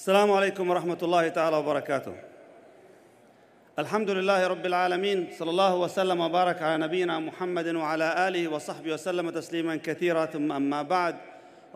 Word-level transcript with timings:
السلام 0.00 0.32
عليكم 0.32 0.70
ورحمة 0.70 0.98
الله 1.02 1.28
تعالى 1.28 1.56
وبركاته. 1.56 2.12
الحمد 3.78 4.10
لله 4.10 4.46
رب 4.46 4.66
العالمين 4.66 5.28
صلى 5.38 5.50
الله 5.50 5.76
وسلم 5.76 6.20
وبارك 6.20 6.62
على 6.62 6.84
نبينا 6.84 7.18
محمد 7.18 7.66
وعلى 7.76 8.28
آله 8.28 8.48
وصحبه 8.48 8.92
وسلم 8.92 9.30
تسليما 9.30 9.76
كثيرا 9.76 10.26
ثم 10.26 10.52
أما 10.52 10.82
بعد 10.82 11.16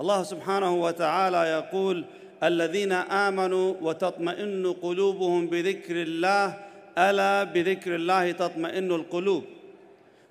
الله 0.01 0.23
سبحانه 0.23 0.75
وتعالى 0.75 1.37
يقول 1.37 2.05
الذين 2.43 2.93
آمنوا 2.93 3.75
وتطمئن 3.83 4.73
قلوبهم 4.73 5.47
بذكر 5.47 6.03
الله 6.03 6.57
ألا 6.99 7.45
بذكر 7.45 7.95
الله 7.95 8.33
تطمئن 8.33 8.93
القلوب 8.93 9.45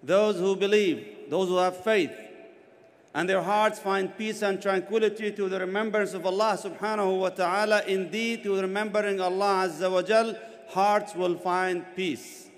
Those 0.04 0.40
who 0.40 0.56
believe, 0.56 1.30
those 1.30 1.48
who 1.48 1.58
have 1.58 1.78
faith, 1.78 2.12
and 3.14 3.30
their 3.30 3.42
hearts 3.42 3.80
find 3.80 4.18
peace 4.18 4.42
and 4.42 4.62
tranquility 4.62 5.32
to 5.32 5.48
the 5.48 5.60
remembrance 5.60 6.14
of 6.14 6.26
Allah 6.26 6.58
subhanahu 6.62 7.20
wa 7.20 7.30
ta'ala. 7.30 7.84
Indeed, 7.86 8.44
to 8.44 8.60
remembering 8.60 9.22
Allah 9.22 9.68
Azza 9.70 9.92
wa 9.92 10.02
Jal, 10.02 10.36
hearts 10.70 11.14
will 11.14 11.38
find 11.38 11.86
peace. 11.96 12.50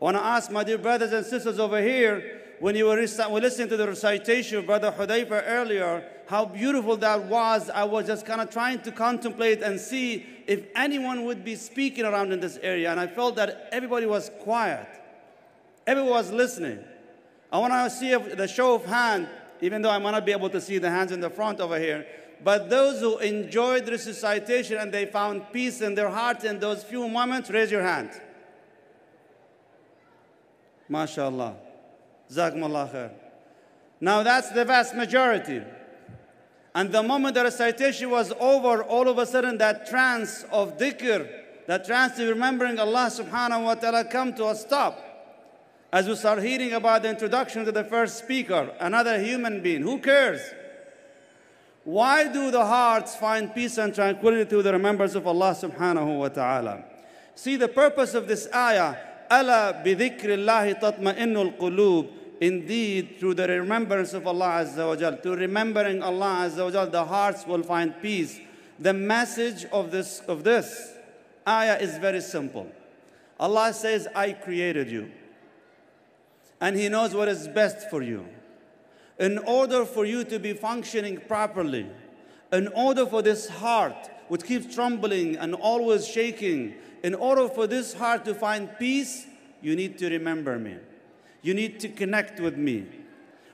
I 0.00 0.04
want 0.04 0.16
to 0.16 0.22
ask 0.22 0.50
my 0.50 0.64
dear 0.64 0.78
brothers 0.78 1.12
and 1.12 1.24
sisters 1.24 1.58
over 1.58 1.80
here, 1.80 2.40
when 2.60 2.74
you 2.74 2.86
were, 2.86 2.96
were 2.96 3.40
listening 3.40 3.68
to 3.68 3.76
the 3.76 3.86
recitation 3.86 4.58
of 4.58 4.66
Brother 4.66 4.90
Hudayfa 4.90 5.44
earlier, 5.46 6.04
how 6.26 6.44
beautiful 6.44 6.96
that 6.96 7.24
was. 7.24 7.70
I 7.70 7.84
was 7.84 8.06
just 8.06 8.26
kind 8.26 8.40
of 8.40 8.50
trying 8.50 8.80
to 8.82 8.92
contemplate 8.92 9.62
and 9.62 9.78
see 9.78 10.26
if 10.46 10.66
anyone 10.74 11.24
would 11.24 11.44
be 11.44 11.54
speaking 11.54 12.04
around 12.04 12.32
in 12.32 12.40
this 12.40 12.58
area. 12.62 12.90
And 12.90 12.98
I 12.98 13.06
felt 13.06 13.36
that 13.36 13.68
everybody 13.70 14.06
was 14.06 14.30
quiet. 14.40 14.88
Everyone 15.86 16.12
was 16.12 16.32
listening. 16.32 16.80
I 17.50 17.58
want 17.58 17.72
to 17.72 17.90
see 17.90 18.10
if 18.10 18.36
the 18.36 18.46
show 18.48 18.74
of 18.74 18.84
hand, 18.84 19.28
even 19.60 19.82
though 19.82 19.90
I 19.90 19.98
might 19.98 20.12
not 20.12 20.26
be 20.26 20.32
able 20.32 20.50
to 20.50 20.60
see 20.60 20.78
the 20.78 20.90
hands 20.90 21.12
in 21.12 21.20
the 21.20 21.30
front 21.30 21.60
over 21.60 21.78
here, 21.78 22.06
but 22.42 22.70
those 22.70 23.00
who 23.00 23.18
enjoyed 23.18 23.86
this 23.86 24.06
recitation 24.06 24.78
and 24.78 24.92
they 24.92 25.06
found 25.06 25.52
peace 25.52 25.80
in 25.80 25.94
their 25.94 26.08
hearts 26.08 26.44
in 26.44 26.60
those 26.60 26.84
few 26.84 27.08
moments, 27.08 27.50
raise 27.50 27.70
your 27.70 27.82
hand. 27.82 28.10
MashaAllah. 30.90 31.56
Jazakumullah 32.30 32.92
khair. 32.92 33.10
Now 34.00 34.22
that's 34.22 34.50
the 34.50 34.64
vast 34.64 34.94
majority. 34.94 35.62
And 36.74 36.92
the 36.92 37.02
moment 37.02 37.34
the 37.34 37.44
recitation 37.44 38.10
was 38.10 38.32
over, 38.38 38.84
all 38.84 39.08
of 39.08 39.18
a 39.18 39.26
sudden 39.26 39.58
that 39.58 39.88
trance 39.88 40.44
of 40.52 40.78
dhikr, 40.78 41.28
that 41.66 41.84
trance 41.84 42.18
of 42.18 42.28
remembering 42.28 42.78
Allah 42.78 43.10
subhanahu 43.10 43.64
wa 43.64 43.74
ta'ala 43.74 44.04
come 44.04 44.32
to 44.34 44.48
a 44.48 44.54
stop. 44.54 45.07
As 45.91 46.07
we 46.07 46.15
start 46.15 46.41
hearing 46.41 46.73
about 46.73 47.03
the 47.03 47.09
introduction 47.09 47.65
to 47.65 47.71
the 47.71 47.83
first 47.83 48.17
speaker, 48.17 48.73
another 48.79 49.19
human 49.19 49.61
being, 49.61 49.83
who 49.83 49.99
cares? 49.99 50.41
Why 51.83 52.27
do 52.31 52.49
the 52.49 52.65
hearts 52.65 53.15
find 53.15 53.53
peace 53.53 53.77
and 53.77 53.93
tranquility 53.93 54.49
through 54.49 54.63
the 54.63 54.73
remembrance 54.73 55.15
of 55.15 55.27
Allah 55.27 55.53
subhanahu 55.53 56.17
wa 56.19 56.29
ta'ala? 56.29 56.83
See 57.35 57.57
the 57.57 57.67
purpose 57.67 58.13
of 58.13 58.27
this 58.27 58.47
ayah, 58.53 58.95
ألا 59.29 59.83
بذكر 59.83 60.33
الله 60.33 60.79
تطمئن 60.79 61.57
القلوب 61.57 62.09
Indeed, 62.41 63.19
through 63.19 63.35
the 63.35 63.47
remembrance 63.47 64.13
of 64.13 64.27
Allah 64.27 64.65
Azza 64.65 64.85
wa 64.85 64.95
Jal, 64.97 65.15
through 65.15 65.35
remembering 65.35 66.03
Allah 66.03 66.49
Azza 66.49 66.65
wa 66.65 66.71
Jal, 66.71 66.87
the 66.87 67.05
hearts 67.05 67.47
will 67.47 67.63
find 67.63 67.93
peace. 68.01 68.37
The 68.79 68.91
message 68.91 69.63
of 69.71 69.91
this, 69.91 70.19
of 70.27 70.43
this 70.43 70.93
ayah 71.47 71.77
is 71.77 71.97
very 71.99 72.19
simple. 72.19 72.67
Allah 73.39 73.71
says, 73.71 74.09
I 74.13 74.33
created 74.33 74.91
you. 74.91 75.11
And 76.60 76.76
He 76.76 76.88
knows 76.88 77.14
what 77.14 77.28
is 77.28 77.48
best 77.48 77.88
for 77.90 78.02
you. 78.02 78.26
In 79.18 79.38
order 79.38 79.84
for 79.84 80.04
you 80.04 80.24
to 80.24 80.38
be 80.38 80.52
functioning 80.52 81.20
properly, 81.26 81.86
in 82.52 82.68
order 82.68 83.06
for 83.06 83.22
this 83.22 83.48
heart, 83.48 84.10
which 84.28 84.44
keeps 84.44 84.74
trembling 84.74 85.36
and 85.36 85.54
always 85.54 86.06
shaking, 86.06 86.74
in 87.02 87.14
order 87.14 87.48
for 87.48 87.66
this 87.66 87.94
heart 87.94 88.24
to 88.24 88.34
find 88.34 88.68
peace, 88.78 89.26
you 89.60 89.74
need 89.76 89.98
to 89.98 90.08
remember 90.08 90.58
me. 90.58 90.76
You 91.42 91.54
need 91.54 91.80
to 91.80 91.88
connect 91.88 92.40
with 92.40 92.56
me. 92.56 92.86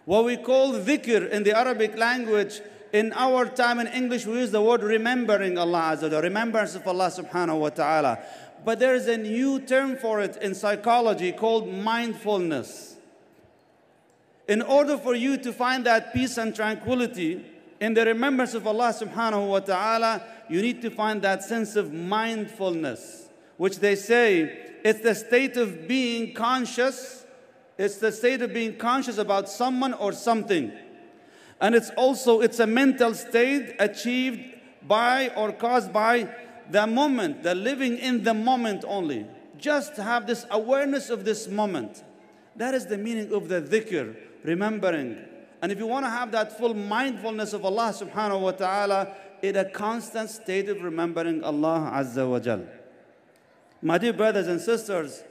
What 0.04 0.24
we 0.24 0.36
call 0.36 0.72
dhikr 0.72 1.30
in 1.30 1.44
the 1.44 1.56
Arabic 1.56 1.96
language, 1.96 2.60
in 2.92 3.12
our 3.14 3.46
time 3.46 3.80
in 3.80 3.86
English, 3.88 4.26
we 4.26 4.34
use 4.34 4.50
the 4.50 4.62
word 4.62 4.82
remembering 4.82 5.58
Allah 5.58 5.96
Azza 5.96 6.22
remembrance 6.22 6.74
of 6.74 6.86
Allah 6.86 7.10
subhanahu 7.10 7.58
wa 7.58 7.70
ta'ala. 7.70 8.18
But 8.64 8.78
there 8.78 8.94
is 8.94 9.08
a 9.08 9.16
new 9.16 9.60
term 9.60 9.96
for 9.96 10.20
it 10.20 10.36
in 10.40 10.54
psychology 10.54 11.32
called 11.32 11.68
mindfulness. 11.68 12.93
In 14.46 14.60
order 14.60 14.98
for 14.98 15.14
you 15.14 15.38
to 15.38 15.52
find 15.52 15.86
that 15.86 16.12
peace 16.12 16.36
and 16.36 16.54
tranquility 16.54 17.44
in 17.80 17.94
the 17.94 18.04
remembrance 18.04 18.54
of 18.54 18.66
Allah 18.66 18.92
subhanahu 18.92 19.48
wa 19.48 19.60
ta'ala, 19.60 20.22
you 20.48 20.60
need 20.60 20.82
to 20.82 20.90
find 20.90 21.22
that 21.22 21.42
sense 21.42 21.76
of 21.76 21.92
mindfulness, 21.92 23.28
which 23.56 23.78
they 23.78 23.96
say 23.96 24.74
it's 24.84 25.00
the 25.00 25.14
state 25.14 25.56
of 25.56 25.88
being 25.88 26.34
conscious, 26.34 27.24
it's 27.78 27.96
the 27.96 28.12
state 28.12 28.42
of 28.42 28.52
being 28.52 28.76
conscious 28.76 29.16
about 29.16 29.48
someone 29.48 29.94
or 29.94 30.12
something. 30.12 30.72
And 31.60 31.74
it's 31.74 31.90
also 31.96 32.40
it's 32.40 32.60
a 32.60 32.66
mental 32.66 33.14
state 33.14 33.74
achieved 33.78 34.40
by 34.86 35.28
or 35.30 35.52
caused 35.52 35.92
by 35.92 36.28
the 36.70 36.86
moment, 36.86 37.42
the 37.42 37.54
living 37.54 37.96
in 37.96 38.22
the 38.22 38.34
moment 38.34 38.84
only. 38.86 39.26
Just 39.58 39.96
have 39.96 40.26
this 40.26 40.44
awareness 40.50 41.08
of 41.08 41.24
this 41.24 41.48
moment. 41.48 42.04
That 42.56 42.74
is 42.74 42.86
the 42.86 42.98
meaning 42.98 43.32
of 43.32 43.48
the 43.48 43.60
dhikr, 43.62 44.16
remembering. 44.44 45.18
And 45.60 45.72
if 45.72 45.78
you 45.78 45.86
want 45.86 46.04
to 46.06 46.10
have 46.10 46.30
that 46.32 46.56
full 46.56 46.74
mindfulness 46.74 47.52
of 47.52 47.64
Allah 47.64 47.92
subhanahu 47.92 48.40
wa 48.40 48.52
ta'ala, 48.52 49.16
in 49.42 49.56
a 49.56 49.64
constant 49.64 50.30
state 50.30 50.70
of 50.70 50.82
remembering 50.82 51.44
Allah 51.44 51.92
Azza 51.94 52.28
wa 52.28 52.38
Jal. 52.38 52.64
My 53.82 53.98
dear 53.98 54.14
brothers 54.14 54.46
and 54.46 54.58
sisters, 54.58 55.22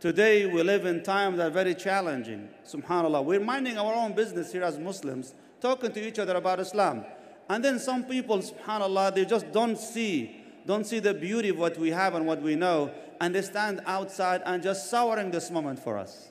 today 0.00 0.46
we 0.46 0.62
live 0.62 0.86
in 0.86 1.02
times 1.02 1.36
that 1.36 1.48
are 1.48 1.50
very 1.50 1.74
challenging. 1.74 2.48
Subhanallah. 2.66 3.22
We're 3.22 3.40
minding 3.40 3.76
our 3.76 3.94
own 3.94 4.14
business 4.14 4.52
here 4.52 4.62
as 4.62 4.78
Muslims, 4.78 5.34
talking 5.60 5.92
to 5.92 6.00
each 6.06 6.18
other 6.18 6.36
about 6.36 6.60
Islam. 6.60 7.04
And 7.50 7.62
then 7.62 7.78
some 7.78 8.04
people, 8.04 8.38
subhanAllah, 8.38 9.14
they 9.14 9.26
just 9.26 9.52
don't 9.52 9.76
see, 9.76 10.44
don't 10.64 10.86
see 10.86 10.98
the 10.98 11.12
beauty 11.12 11.50
of 11.50 11.58
what 11.58 11.76
we 11.76 11.90
have 11.90 12.14
and 12.14 12.26
what 12.26 12.40
we 12.40 12.54
know, 12.54 12.90
and 13.20 13.34
they 13.34 13.42
stand 13.42 13.82
outside 13.86 14.40
and 14.46 14.62
just 14.62 14.88
souring 14.88 15.30
this 15.30 15.50
moment 15.50 15.78
for 15.78 15.98
us. 15.98 16.28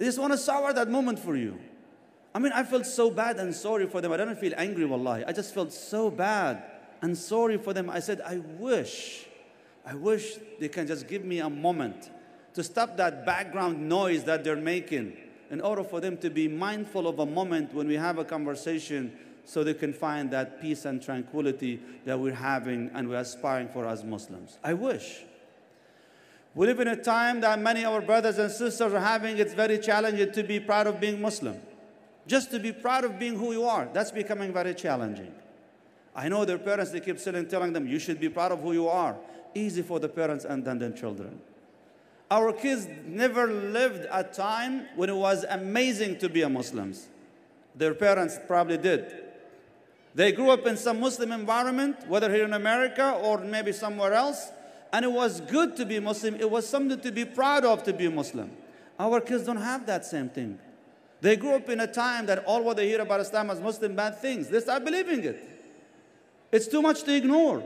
They 0.00 0.06
just 0.06 0.18
want 0.18 0.32
to 0.32 0.38
sour 0.38 0.72
that 0.72 0.88
moment 0.88 1.18
for 1.18 1.36
you. 1.36 1.58
I 2.34 2.38
mean, 2.38 2.52
I 2.52 2.62
felt 2.64 2.86
so 2.86 3.10
bad 3.10 3.36
and 3.36 3.54
sorry 3.54 3.86
for 3.86 4.00
them. 4.00 4.10
I 4.12 4.16
don't 4.16 4.38
feel 4.38 4.54
angry, 4.56 4.86
wallahi. 4.86 5.24
I 5.26 5.32
just 5.32 5.52
felt 5.52 5.74
so 5.74 6.10
bad 6.10 6.62
and 7.02 7.16
sorry 7.16 7.58
for 7.58 7.74
them. 7.74 7.90
I 7.90 8.00
said, 8.00 8.22
I 8.22 8.38
wish, 8.38 9.26
I 9.84 9.94
wish 9.94 10.38
they 10.58 10.68
can 10.68 10.86
just 10.86 11.06
give 11.06 11.22
me 11.22 11.40
a 11.40 11.50
moment 11.50 12.10
to 12.54 12.64
stop 12.64 12.96
that 12.96 13.26
background 13.26 13.90
noise 13.90 14.24
that 14.24 14.42
they're 14.42 14.56
making 14.56 15.18
in 15.50 15.60
order 15.60 15.84
for 15.84 16.00
them 16.00 16.16
to 16.16 16.30
be 16.30 16.48
mindful 16.48 17.06
of 17.06 17.18
a 17.18 17.26
moment 17.26 17.74
when 17.74 17.86
we 17.86 17.96
have 17.96 18.16
a 18.16 18.24
conversation 18.24 19.12
so 19.44 19.62
they 19.62 19.74
can 19.74 19.92
find 19.92 20.30
that 20.30 20.62
peace 20.62 20.86
and 20.86 21.02
tranquility 21.02 21.78
that 22.06 22.18
we're 22.18 22.32
having 22.32 22.90
and 22.94 23.06
we're 23.06 23.20
aspiring 23.20 23.68
for 23.68 23.86
as 23.86 24.02
Muslims. 24.02 24.56
I 24.64 24.72
wish. 24.72 25.24
We 26.54 26.66
live 26.66 26.80
in 26.80 26.88
a 26.88 26.96
time 26.96 27.40
that 27.42 27.60
many 27.60 27.84
of 27.84 27.92
our 27.92 28.00
brothers 28.00 28.38
and 28.38 28.50
sisters 28.50 28.92
are 28.92 29.00
having, 29.00 29.38
it's 29.38 29.54
very 29.54 29.78
challenging 29.78 30.32
to 30.32 30.42
be 30.42 30.58
proud 30.58 30.88
of 30.88 31.00
being 31.00 31.20
Muslim. 31.20 31.60
Just 32.26 32.50
to 32.50 32.58
be 32.58 32.72
proud 32.72 33.04
of 33.04 33.18
being 33.18 33.36
who 33.36 33.52
you 33.52 33.64
are, 33.64 33.88
that's 33.92 34.10
becoming 34.10 34.52
very 34.52 34.74
challenging. 34.74 35.32
I 36.14 36.28
know 36.28 36.44
their 36.44 36.58
parents, 36.58 36.90
they 36.90 37.00
keep 37.00 37.20
sitting 37.20 37.46
telling 37.46 37.72
them, 37.72 37.86
you 37.86 37.98
should 37.98 38.18
be 38.18 38.28
proud 38.28 38.50
of 38.52 38.62
who 38.62 38.72
you 38.72 38.88
are. 38.88 39.16
Easy 39.54 39.82
for 39.82 40.00
the 40.00 40.08
parents 40.08 40.44
and 40.44 40.64
then 40.64 40.78
the 40.78 40.90
children. 40.90 41.40
Our 42.30 42.52
kids 42.52 42.88
never 43.06 43.46
lived 43.46 44.06
a 44.10 44.22
time 44.22 44.86
when 44.96 45.08
it 45.08 45.16
was 45.16 45.44
amazing 45.48 46.18
to 46.18 46.28
be 46.28 46.42
a 46.42 46.48
Muslims. 46.48 47.08
Their 47.74 47.94
parents 47.94 48.38
probably 48.46 48.78
did. 48.78 49.14
They 50.14 50.32
grew 50.32 50.50
up 50.50 50.66
in 50.66 50.76
some 50.76 51.00
Muslim 51.00 51.32
environment, 51.32 52.08
whether 52.08 52.32
here 52.32 52.44
in 52.44 52.52
America 52.52 53.12
or 53.22 53.38
maybe 53.38 53.72
somewhere 53.72 54.12
else, 54.12 54.50
and 54.92 55.04
it 55.04 55.12
was 55.12 55.40
good 55.40 55.76
to 55.76 55.86
be 55.86 56.00
Muslim. 56.00 56.34
It 56.36 56.50
was 56.50 56.68
something 56.68 57.00
to 57.00 57.12
be 57.12 57.24
proud 57.24 57.64
of 57.64 57.82
to 57.84 57.92
be 57.92 58.08
Muslim. 58.08 58.50
Our 58.98 59.20
kids 59.20 59.44
don't 59.44 59.56
have 59.56 59.86
that 59.86 60.04
same 60.04 60.28
thing. 60.28 60.58
They 61.20 61.36
grew 61.36 61.54
up 61.54 61.68
in 61.68 61.80
a 61.80 61.86
time 61.86 62.26
that 62.26 62.44
all 62.44 62.62
what 62.62 62.76
they 62.76 62.88
hear 62.88 63.00
about 63.00 63.20
Islam 63.20 63.50
as 63.50 63.60
Muslim 63.60 63.94
bad 63.94 64.20
things. 64.20 64.48
They 64.48 64.60
start 64.60 64.84
believing 64.84 65.22
it. 65.24 65.42
It's 66.50 66.66
too 66.66 66.82
much 66.82 67.02
to 67.04 67.14
ignore. 67.14 67.62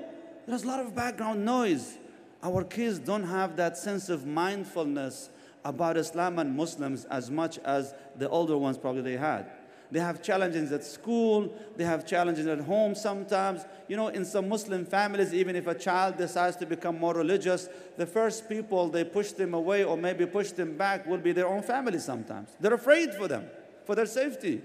There's 0.46 0.64
a 0.64 0.66
lot 0.66 0.80
of 0.80 0.94
background 0.94 1.44
noise. 1.44 1.96
Our 2.42 2.64
kids 2.64 2.98
don't 2.98 3.24
have 3.24 3.56
that 3.56 3.78
sense 3.78 4.08
of 4.08 4.26
mindfulness 4.26 5.30
about 5.64 5.96
Islam 5.96 6.38
and 6.38 6.54
Muslims 6.54 7.06
as 7.06 7.30
much 7.30 7.58
as 7.58 7.94
the 8.16 8.28
older 8.28 8.58
ones 8.58 8.76
probably 8.76 9.02
they 9.02 9.16
had. 9.16 9.50
They 9.90 10.00
have 10.00 10.22
challenges 10.22 10.72
at 10.72 10.84
school, 10.84 11.52
they 11.76 11.84
have 11.84 12.06
challenges 12.06 12.46
at 12.46 12.60
home 12.60 12.94
sometimes. 12.94 13.64
You 13.88 13.96
know, 13.96 14.08
in 14.08 14.24
some 14.24 14.48
Muslim 14.48 14.84
families, 14.84 15.32
even 15.32 15.56
if 15.56 15.66
a 15.66 15.74
child 15.74 16.16
decides 16.16 16.56
to 16.56 16.66
become 16.66 16.98
more 16.98 17.14
religious, 17.14 17.68
the 17.96 18.06
first 18.06 18.48
people 18.48 18.88
they 18.88 19.04
push 19.04 19.32
them 19.32 19.54
away 19.54 19.84
or 19.84 19.96
maybe 19.96 20.26
push 20.26 20.50
them 20.50 20.76
back 20.76 21.06
will 21.06 21.18
be 21.18 21.32
their 21.32 21.46
own 21.46 21.62
family 21.62 21.98
sometimes. 21.98 22.48
They're 22.60 22.74
afraid 22.74 23.14
for 23.14 23.28
them, 23.28 23.46
for 23.84 23.94
their 23.94 24.06
safety. 24.06 24.62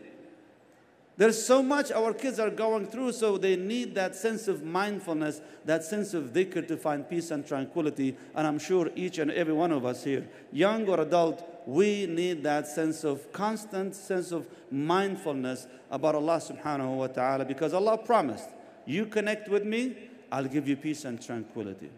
There's 1.20 1.46
so 1.46 1.62
much 1.62 1.92
our 1.92 2.14
kids 2.14 2.40
are 2.40 2.50
going 2.50 2.88
through, 2.88 3.12
so 3.12 3.38
they 3.38 3.58
need 3.58 3.94
that 3.96 4.16
sense 4.16 4.48
of 4.48 4.64
mindfulness, 4.64 5.42
that 5.66 5.84
sense 5.84 6.14
of 6.14 6.32
dhikr 6.32 6.66
to 6.66 6.78
find 6.78 7.10
peace 7.10 7.30
and 7.32 7.46
tranquility. 7.46 8.16
And 8.34 8.48
I'm 8.48 8.58
sure 8.58 8.90
each 8.96 9.18
and 9.18 9.30
every 9.30 9.52
one 9.52 9.74
of 9.74 9.84
us 9.84 10.06
here, 10.06 10.30
young 10.54 10.88
or 10.88 11.02
adult, 11.02 11.44
we 11.66 12.06
need 12.06 12.44
that 12.44 12.68
sense 12.68 13.04
of 13.04 13.32
constant 13.32 13.96
sense 13.96 14.32
of 14.32 14.48
mindfulness 14.72 15.68
about 15.92 16.16
Allah 16.16 16.38
subhanahu 16.38 16.98
wa 16.98 17.08
ta'ala 17.08 17.46
because 17.46 17.74
Allah 17.74 17.98
promised, 17.98 18.50
you 18.86 19.06
connect 19.06 19.50
with 19.50 19.66
me, 19.66 19.96
I'll 20.32 20.46
give 20.46 20.68
you 20.68 20.76
peace 20.76 21.06
and 21.06 21.22
tranquility. 21.22 21.90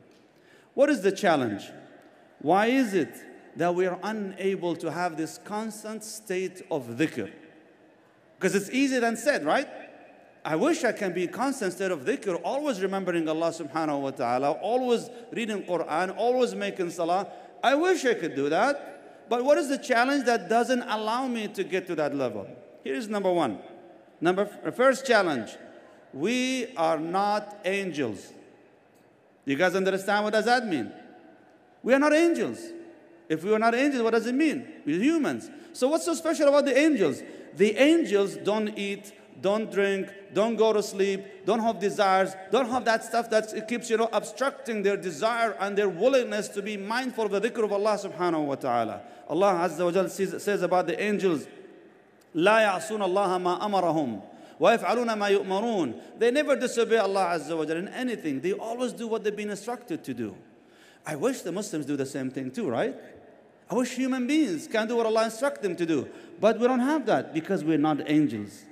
What 0.73 0.89
is 0.89 1.01
the 1.01 1.11
challenge? 1.11 1.63
Why 2.39 2.67
is 2.67 2.93
it 2.93 3.13
that 3.57 3.75
we 3.75 3.85
are 3.85 3.99
unable 4.03 4.75
to 4.77 4.91
have 4.91 5.17
this 5.17 5.37
constant 5.43 6.03
state 6.03 6.63
of 6.71 6.87
dhikr? 6.87 7.31
Because 8.37 8.55
it's 8.55 8.69
easier 8.69 8.99
than 8.99 9.17
said, 9.17 9.45
right? 9.45 9.67
I 10.43 10.55
wish 10.55 10.83
I 10.83 10.91
can 10.91 11.13
be 11.13 11.27
constant 11.27 11.73
state 11.73 11.91
of 11.91 12.01
dhikr, 12.05 12.41
always 12.43 12.81
remembering 12.81 13.29
Allah 13.29 13.51
subhanahu 13.51 14.01
wa 14.01 14.11
ta'ala, 14.11 14.51
always 14.51 15.09
reading 15.31 15.63
Quran, 15.63 16.15
always 16.17 16.55
making 16.55 16.89
salah. 16.89 17.27
I 17.63 17.75
wish 17.75 18.05
I 18.05 18.15
could 18.15 18.35
do 18.35 18.49
that. 18.49 19.00
But 19.31 19.45
what 19.45 19.57
is 19.57 19.69
the 19.69 19.77
challenge 19.77 20.25
that 20.25 20.49
doesn't 20.49 20.81
allow 20.81 21.25
me 21.25 21.47
to 21.47 21.63
get 21.63 21.87
to 21.87 21.95
that 21.95 22.13
level? 22.13 22.49
Here's 22.83 23.07
number 23.07 23.31
one. 23.31 23.59
Number 24.19 24.45
first 24.75 25.07
challenge. 25.07 25.51
We 26.11 26.75
are 26.75 26.99
not 26.99 27.61
angels. 27.63 28.33
You 29.45 29.55
guys 29.55 29.73
understand 29.73 30.25
what 30.25 30.33
does 30.33 30.43
that 30.43 30.67
mean? 30.67 30.91
We 31.81 31.93
are 31.93 31.99
not 31.99 32.11
angels. 32.11 32.59
If 33.29 33.45
we 33.45 33.53
are 33.53 33.59
not 33.59 33.73
angels, 33.73 34.03
what 34.03 34.11
does 34.11 34.25
it 34.25 34.35
mean? 34.35 34.67
We're 34.85 35.01
humans. 35.01 35.49
So 35.71 35.87
what's 35.87 36.03
so 36.03 36.13
special 36.13 36.49
about 36.49 36.65
the 36.65 36.77
angels? 36.77 37.23
The 37.55 37.77
angels 37.77 38.35
don't 38.35 38.77
eat, 38.77 39.13
don't 39.40 39.70
drink, 39.70 40.08
don't 40.32 40.56
go 40.56 40.72
to 40.72 40.82
sleep, 40.82 41.44
don't 41.44 41.60
have 41.60 41.78
desires, 41.78 42.34
don't 42.50 42.68
have 42.70 42.84
that 42.86 43.04
stuff 43.04 43.28
that 43.30 43.68
keeps, 43.68 43.90
you 43.90 43.96
know, 43.96 44.08
obstructing 44.12 44.82
their 44.82 44.96
desire 44.96 45.56
and 45.60 45.76
their 45.76 45.88
willingness 45.88 46.48
to 46.48 46.62
be 46.62 46.76
mindful 46.76 47.26
of 47.26 47.32
the 47.32 47.40
dhikr 47.40 47.64
of 47.64 47.72
Allah 47.72 47.98
subhanahu 47.98 48.46
wa 48.46 48.54
ta'ala. 48.54 49.02
Allah 49.28 49.68
Azza 49.68 49.84
wa 49.84 49.90
Jal 49.90 50.08
says, 50.08 50.42
says 50.42 50.62
about 50.62 50.86
the 50.86 51.00
angels, 51.00 51.46
لا 52.34 52.60
يعصون 52.60 53.02
الله 53.02 53.38
ما 53.38 53.64
أمرهم 53.64 54.20
ويفعلون 54.60 55.18
ما 55.18 55.28
يؤمرون. 55.28 56.18
They 56.18 56.30
never 56.30 56.56
disobey 56.56 56.96
Allah 56.96 57.38
Azza 57.38 57.56
wa 57.56 57.64
Jal 57.64 57.76
in 57.76 57.88
anything. 57.88 58.40
They 58.40 58.52
always 58.52 58.92
do 58.92 59.06
what 59.06 59.24
they've 59.24 59.36
been 59.36 59.50
instructed 59.50 60.02
to 60.04 60.14
do. 60.14 60.34
I 61.06 61.16
wish 61.16 61.42
the 61.42 61.52
Muslims 61.52 61.86
do 61.86 61.96
the 61.96 62.06
same 62.06 62.30
thing 62.30 62.50
too, 62.50 62.68
right? 62.68 62.94
I 63.70 63.74
wish 63.74 63.94
human 63.94 64.26
beings 64.26 64.66
can 64.66 64.86
do 64.86 64.96
what 64.96 65.06
Allah 65.06 65.24
instructs 65.24 65.60
them 65.60 65.76
to 65.76 65.86
do. 65.86 66.08
But 66.40 66.58
we 66.58 66.66
don't 66.66 66.80
have 66.80 67.06
that 67.06 67.34
because 67.34 67.64
we're 67.64 67.78
not 67.78 68.08
angels. 68.08 68.64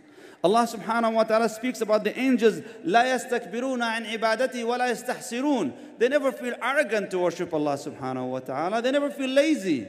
Allah 0.43 0.67
subhanahu 0.67 1.15
wa 1.15 1.25
ta'ala 1.25 1.49
speaks 1.49 1.81
about 1.81 2.05
the 2.05 2.19
angels 2.19 2.61
لا 2.85 3.05
يستكبرون 3.15 3.83
عن 3.83 4.07
عبادتي 4.07 4.65
ولا 4.65 4.91
يستحسرون 4.91 5.73
They 5.99 6.09
never 6.09 6.33
feel 6.33 6.55
arrogant 6.63 7.11
to 7.11 7.19
worship 7.19 7.55
Allah 7.55 7.75
subhanahu 7.75 8.29
wa 8.29 8.41
ta'ala. 8.41 8.83
They 8.83 8.91
never 8.91 9.11
feel 9.11 9.31
lazy. 9.31 9.87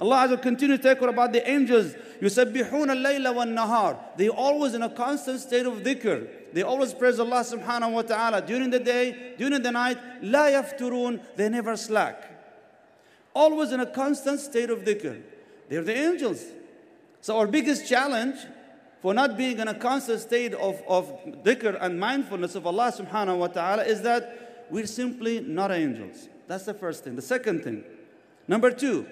Allah 0.00 0.28
will 0.28 0.38
continue 0.38 0.76
to 0.76 0.82
talk 0.82 1.02
about 1.02 1.32
the 1.32 1.48
angels. 1.48 1.94
يسبحون 2.22 2.90
الليل 2.90 3.26
والنهار. 3.26 4.16
They 4.16 4.28
always 4.28 4.74
in 4.74 4.82
a 4.82 4.88
constant 4.88 5.40
state 5.40 5.66
of 5.66 5.74
dhikr. 5.82 6.28
They 6.52 6.62
always 6.62 6.94
praise 6.94 7.18
Allah 7.18 7.40
subhanahu 7.40 7.92
wa 7.92 8.02
ta'ala 8.02 8.42
during 8.42 8.70
the 8.70 8.78
day, 8.78 9.34
during 9.36 9.60
the 9.62 9.72
night. 9.72 9.98
لا 10.22 10.48
يفترون. 10.50 11.20
They 11.36 11.48
never 11.48 11.76
slack 11.76 12.28
always 13.38 13.70
in 13.70 13.80
a 13.80 13.86
constant 13.86 14.40
state 14.40 14.68
of 14.68 14.80
dhikr. 14.80 15.22
They're 15.68 15.82
the 15.82 15.96
angels. 15.96 16.44
So 17.20 17.38
our 17.38 17.46
biggest 17.46 17.88
challenge 17.88 18.36
for 19.03 19.13
not 19.13 19.35
being 19.35 19.59
in 19.59 19.67
a 19.67 19.73
constant 19.73 20.21
state 20.21 20.53
of, 20.53 20.81
of 20.87 21.11
dhikr 21.43 21.77
and 21.81 21.99
mindfulness 21.99 22.55
of 22.55 22.65
Allah 22.65 22.89
subhanahu 22.89 23.37
wa 23.37 23.47
ta'ala 23.47 23.83
is 23.83 24.01
that 24.03 24.65
we're 24.71 24.87
simply 24.87 25.41
not 25.41 25.73
angels. 25.73 26.29
That's 26.47 26.63
the 26.63 26.73
first 26.73 27.03
thing. 27.03 27.17
The 27.17 27.21
second 27.21 27.65
thing. 27.65 27.83
Number 28.47 28.71
two, 28.71 29.05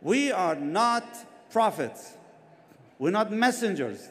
we 0.00 0.32
are 0.32 0.54
not 0.54 1.04
prophets. 1.50 2.14
We're 2.98 3.10
not 3.10 3.30
messengers. 3.30 4.08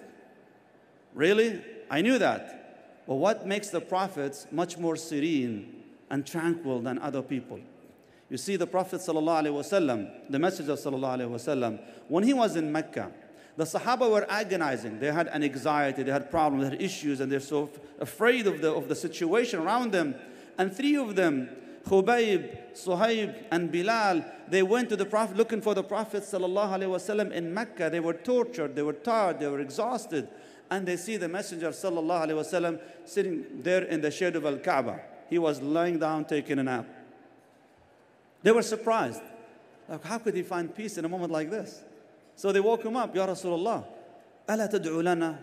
Really? 1.16 1.64
I 1.90 2.02
knew 2.02 2.20
that. 2.20 3.02
But 3.08 3.16
what 3.16 3.48
makes 3.48 3.70
the 3.70 3.82
prophets 3.82 4.46
much 4.52 4.78
more 4.78 4.96
serene 4.96 5.82
and 6.12 6.28
tranquil 6.28 6.82
than 6.82 7.00
other 7.00 7.24
people? 7.24 7.60
You 8.30 8.38
see, 8.38 8.56
the 8.56 8.68
Prophet 8.68 9.02
ﷺ, 9.02 10.30
the 10.30 10.38
of 10.38 10.80
ﷺ, 10.80 11.80
when 12.08 12.24
he 12.24 12.34
was 12.34 12.56
in 12.56 12.72
Mecca, 12.72 13.12
the 13.58 13.64
Sahaba 13.64 14.10
were 14.10 14.26
agonizing. 14.30 15.00
They 15.00 15.12
had 15.12 15.28
an 15.28 15.44
anxiety, 15.44 16.04
they 16.04 16.12
had 16.12 16.30
problems, 16.30 16.66
they 16.66 16.70
had 16.72 16.82
issues, 16.82 17.22
and 17.22 17.32
they're 17.32 17.40
so 17.40 17.70
afraid 18.00 18.48
of 18.48 18.62
the, 18.62 18.74
of 18.74 18.90
the 18.90 18.96
situation 18.96 19.60
around 19.62 19.92
them. 19.92 20.16
And 20.58 20.76
three 20.76 20.96
of 20.98 21.16
them, 21.16 21.50
Khubayb, 21.88 22.74
Suhaib, 22.74 23.46
and 23.52 23.72
Bilal, 23.72 24.26
they 24.50 24.62
went 24.62 24.90
to 24.90 24.96
the 24.96 25.06
Prophet 25.06 25.38
looking 25.38 25.62
for 25.62 25.74
the 25.74 25.84
Prophet 25.84 26.24
in 26.34 27.54
Mecca. 27.54 27.90
They 27.90 28.00
were 28.00 28.14
tortured, 28.14 28.76
they 28.76 28.82
were 28.82 28.94
tired, 28.94 29.40
they 29.40 29.48
were 29.48 29.62
exhausted. 29.62 30.28
And 30.70 30.86
they 30.86 30.98
see 30.98 31.16
the 31.18 31.28
Messenger 31.28 31.70
ﷺ 31.70 32.82
sitting 33.06 33.46
there 33.62 33.84
in 33.84 34.02
the 34.02 34.12
shade 34.12 34.36
of 34.36 34.46
Al 34.46 34.58
Kaaba. 34.58 35.00
He 35.30 35.38
was 35.38 35.62
lying 35.62 36.00
down 36.00 36.26
taking 36.26 36.60
a 36.60 36.64
nap. 36.64 36.88
They 38.44 38.52
were 38.52 38.64
surprised. 38.64 39.22
Like, 39.88 40.04
how 40.04 40.18
could 40.18 40.36
he 40.36 40.42
find 40.42 40.74
peace 40.76 40.98
in 40.98 41.06
a 41.06 41.10
moment 41.10 41.32
like 41.32 41.50
this? 41.50 41.84
So 42.37 42.53
they 42.53 42.61
woke 42.61 42.85
him 42.85 42.97
up, 42.97 43.15
Ya 43.15 43.27
Rasulullah, 43.27 43.85
ألا 44.49 44.67
تدعو 44.67 45.01
لنا 45.01 45.37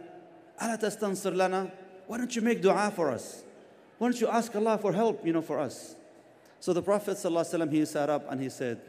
ألا 0.62 0.76
تستنصر 0.76 1.34
لنا 1.34 1.72
Why 2.08 2.18
don't 2.18 2.36
you 2.36 2.42
make 2.42 2.62
dua 2.62 2.92
for 2.96 3.12
us? 3.12 3.44
Why 3.98 4.08
don't 4.08 4.22
you 4.22 4.28
ask 4.28 4.56
Allah 4.56 4.78
for 4.78 4.94
help, 4.94 5.26
you 5.26 5.34
know, 5.34 5.42
for 5.42 5.60
us? 5.60 5.96
So 6.60 6.72
the 6.72 6.82
Prophet 6.82 7.18
ﷺ, 7.18 7.72
he 7.72 7.86
sat 7.86 8.10
up 8.10 8.32
and 8.32 8.42
he 8.42 8.50
said, 8.50 8.80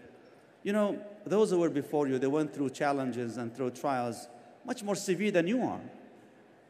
you 0.63 0.73
know, 0.73 0.99
those 1.27 1.51
who 1.51 1.59
were 1.59 1.69
before 1.69 2.07
you, 2.07 2.19
they 2.19 2.29
went 2.29 2.55
through 2.55 2.71
challenges 2.71 3.37
and 3.37 3.55
through 3.55 3.71
trials 3.71 4.29
much 4.65 4.83
more 4.83 4.95
severe 4.95 5.31
than 5.31 5.47
you 5.47 5.63
are. 5.63 5.81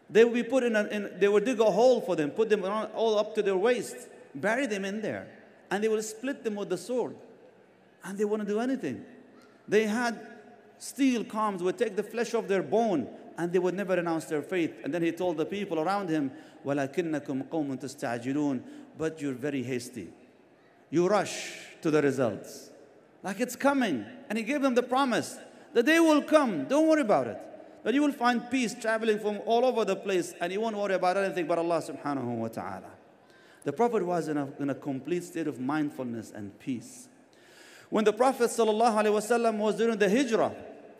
They 0.08 0.24
would 0.24 0.34
be 0.34 0.42
put 0.42 0.62
in, 0.62 0.74
a, 0.74 0.84
in 0.84 1.10
they 1.18 1.28
would 1.28 1.44
dig 1.44 1.60
a 1.60 1.70
hole 1.70 2.00
for 2.00 2.16
them, 2.16 2.30
put 2.30 2.48
them 2.48 2.64
all 2.64 3.18
up 3.18 3.34
to 3.34 3.42
their 3.42 3.56
waist, 3.56 3.96
bury 4.34 4.66
them 4.66 4.84
in 4.84 5.02
there, 5.02 5.28
and 5.70 5.84
they 5.84 5.88
will 5.88 6.02
split 6.02 6.44
them 6.44 6.54
with 6.54 6.70
the 6.70 6.78
sword 6.78 7.14
and 8.04 8.16
they 8.16 8.24
wouldn't 8.24 8.48
do 8.48 8.60
anything. 8.60 9.04
They 9.66 9.84
had 9.84 10.18
steel 10.82 11.24
calms 11.24 11.62
would 11.62 11.78
take 11.78 11.96
the 11.96 12.02
flesh 12.02 12.34
of 12.34 12.48
their 12.48 12.62
bone 12.62 13.08
and 13.36 13.52
they 13.52 13.58
would 13.58 13.74
never 13.74 13.96
renounce 13.96 14.24
their 14.26 14.42
faith. 14.42 14.74
And 14.82 14.92
then 14.92 15.02
he 15.02 15.12
told 15.12 15.36
the 15.36 15.46
people 15.46 15.78
around 15.78 16.08
him, 16.08 16.32
وَلَكِنَّكُمْ 16.64 17.48
قَوْمٌ 17.48 17.80
تَسْتَعْجِلُونَ 17.80 18.62
But 18.96 19.20
you're 19.20 19.34
very 19.34 19.62
hasty. 19.62 20.08
You 20.90 21.08
rush 21.08 21.52
to 21.82 21.90
the 21.90 22.02
results. 22.02 22.70
Like 23.22 23.40
it's 23.40 23.56
coming. 23.56 24.04
And 24.28 24.38
he 24.38 24.44
gave 24.44 24.62
them 24.62 24.74
the 24.74 24.82
promise. 24.82 25.36
The 25.72 25.82
day 25.82 26.00
will 26.00 26.22
come. 26.22 26.64
Don't 26.64 26.88
worry 26.88 27.02
about 27.02 27.28
it. 27.28 27.38
But 27.84 27.94
you 27.94 28.02
will 28.02 28.12
find 28.12 28.50
peace 28.50 28.74
traveling 28.74 29.20
from 29.20 29.40
all 29.46 29.64
over 29.64 29.84
the 29.84 29.96
place 29.96 30.34
and 30.40 30.52
you 30.52 30.60
won't 30.60 30.76
worry 30.76 30.94
about 30.94 31.16
anything 31.16 31.46
but 31.46 31.58
Allah 31.58 31.80
subhanahu 31.80 32.36
wa 32.36 32.48
ta'ala. 32.48 32.90
The 33.64 33.72
Prophet 33.72 34.04
was 34.04 34.28
in 34.28 34.36
a, 34.36 34.48
in 34.58 34.70
a 34.70 34.74
complete 34.74 35.24
state 35.24 35.46
of 35.46 35.60
mindfulness 35.60 36.32
and 36.34 36.58
peace. 36.58 37.08
When 37.90 38.04
the 38.04 38.12
Prophet 38.12 38.50
ﷺ 38.50 39.58
was 39.58 39.76
during 39.76 39.98
the 39.98 40.10
hijrah, 40.10 40.52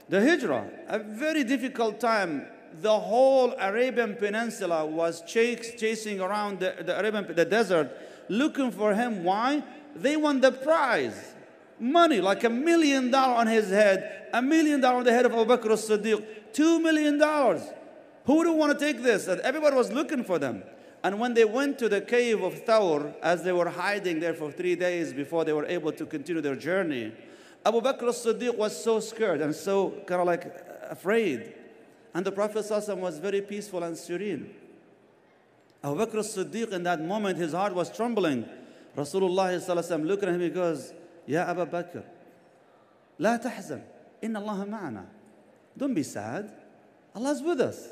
the 0.10 0.20
hijrah, 0.22 0.70
a 0.88 1.00
very 1.00 1.44
difficult 1.44 2.00
time, 2.00 2.46
the 2.82 3.00
whole 3.00 3.54
Arabian 3.60 4.16
Peninsula 4.16 4.86
was 4.86 5.22
chas 5.22 5.74
chasing 5.78 6.20
around 6.20 6.60
the, 6.60 6.76
the 6.86 7.00
Arabian 7.00 7.36
the 7.36 7.46
desert 7.46 7.92
looking 8.30 8.72
for 8.72 8.94
him. 8.94 9.24
Why? 9.24 9.64
They 9.96 10.18
won 10.18 10.42
the 10.42 10.52
prize. 10.52 11.34
Money, 11.80 12.22
like 12.22 12.44
a 12.44 12.50
million 12.50 13.12
dollar 13.12 13.36
on 13.36 13.48
his 13.48 13.70
head, 13.70 14.30
a 14.34 14.42
million 14.42 14.82
dollar 14.82 15.00
on 15.00 15.04
the 15.04 15.12
head 15.12 15.26
of 15.26 15.34
Abu 15.34 15.46
Bakr 15.46 15.72
as-Siddiq, 15.72 16.26
two 16.54 16.80
million 16.80 17.18
dollars. 17.18 17.62
Who 18.26 18.38
would 18.38 18.48
want 18.48 18.78
to 18.78 18.86
take 18.86 19.04
this? 19.04 19.28
And 19.28 19.42
everybody 19.42 19.76
was 19.76 19.92
looking 19.92 20.24
for 20.24 20.40
them. 20.40 20.64
And 21.04 21.20
when 21.20 21.34
they 21.34 21.44
went 21.44 21.78
to 21.80 21.90
the 21.90 22.00
cave 22.00 22.42
of 22.42 22.66
Thawr, 22.66 23.14
as 23.22 23.44
they 23.44 23.52
were 23.52 23.70
hiding 23.70 24.22
there 24.22 24.34
for 24.34 24.52
three 24.52 24.76
days 24.76 25.12
before 25.12 25.44
they 25.44 25.52
were 25.52 25.66
able 25.66 25.92
to 25.92 26.06
continue 26.06 26.42
their 26.42 26.56
journey, 26.56 27.12
Abu 27.66 27.82
Bakr 27.82 28.10
as-Siddiq 28.10 28.58
was 28.58 28.84
so 28.84 29.00
scared 29.00 29.42
and 29.42 29.56
so 29.56 29.92
kind 30.06 30.22
of 30.22 30.28
like 30.28 30.46
uh, 30.46 30.88
afraid. 30.90 31.54
And 32.14 32.26
the 32.26 32.32
Prophet 32.32 32.66
was 32.98 33.18
very 33.20 33.42
peaceful 33.42 33.84
and 33.84 33.98
serene. 33.98 34.54
Abu 35.84 35.96
Bakr 35.96 36.20
as-Siddiq 36.20 36.72
in 36.72 36.84
that 36.84 37.02
moment, 37.02 37.38
his 37.38 37.54
heart 37.54 37.74
was 37.74 37.96
trembling. 37.96 38.46
Rasulullah 38.96 40.06
looking 40.06 40.30
at 40.30 40.36
him, 40.36 40.42
he 40.42 40.50
goes, 40.50 40.94
Ya 41.26 41.44
Abu 41.50 41.66
Bakr, 41.66 42.04
la 43.18 43.38
tahzan, 43.38 43.82
inna 44.22 44.40
Allah 44.40 44.66
ma'ana. 44.68 45.06
Don't 45.76 45.94
be 45.94 46.04
sad, 46.04 46.52
Allah 47.16 47.32
is 47.32 47.42
with 47.42 47.62
us. 47.62 47.90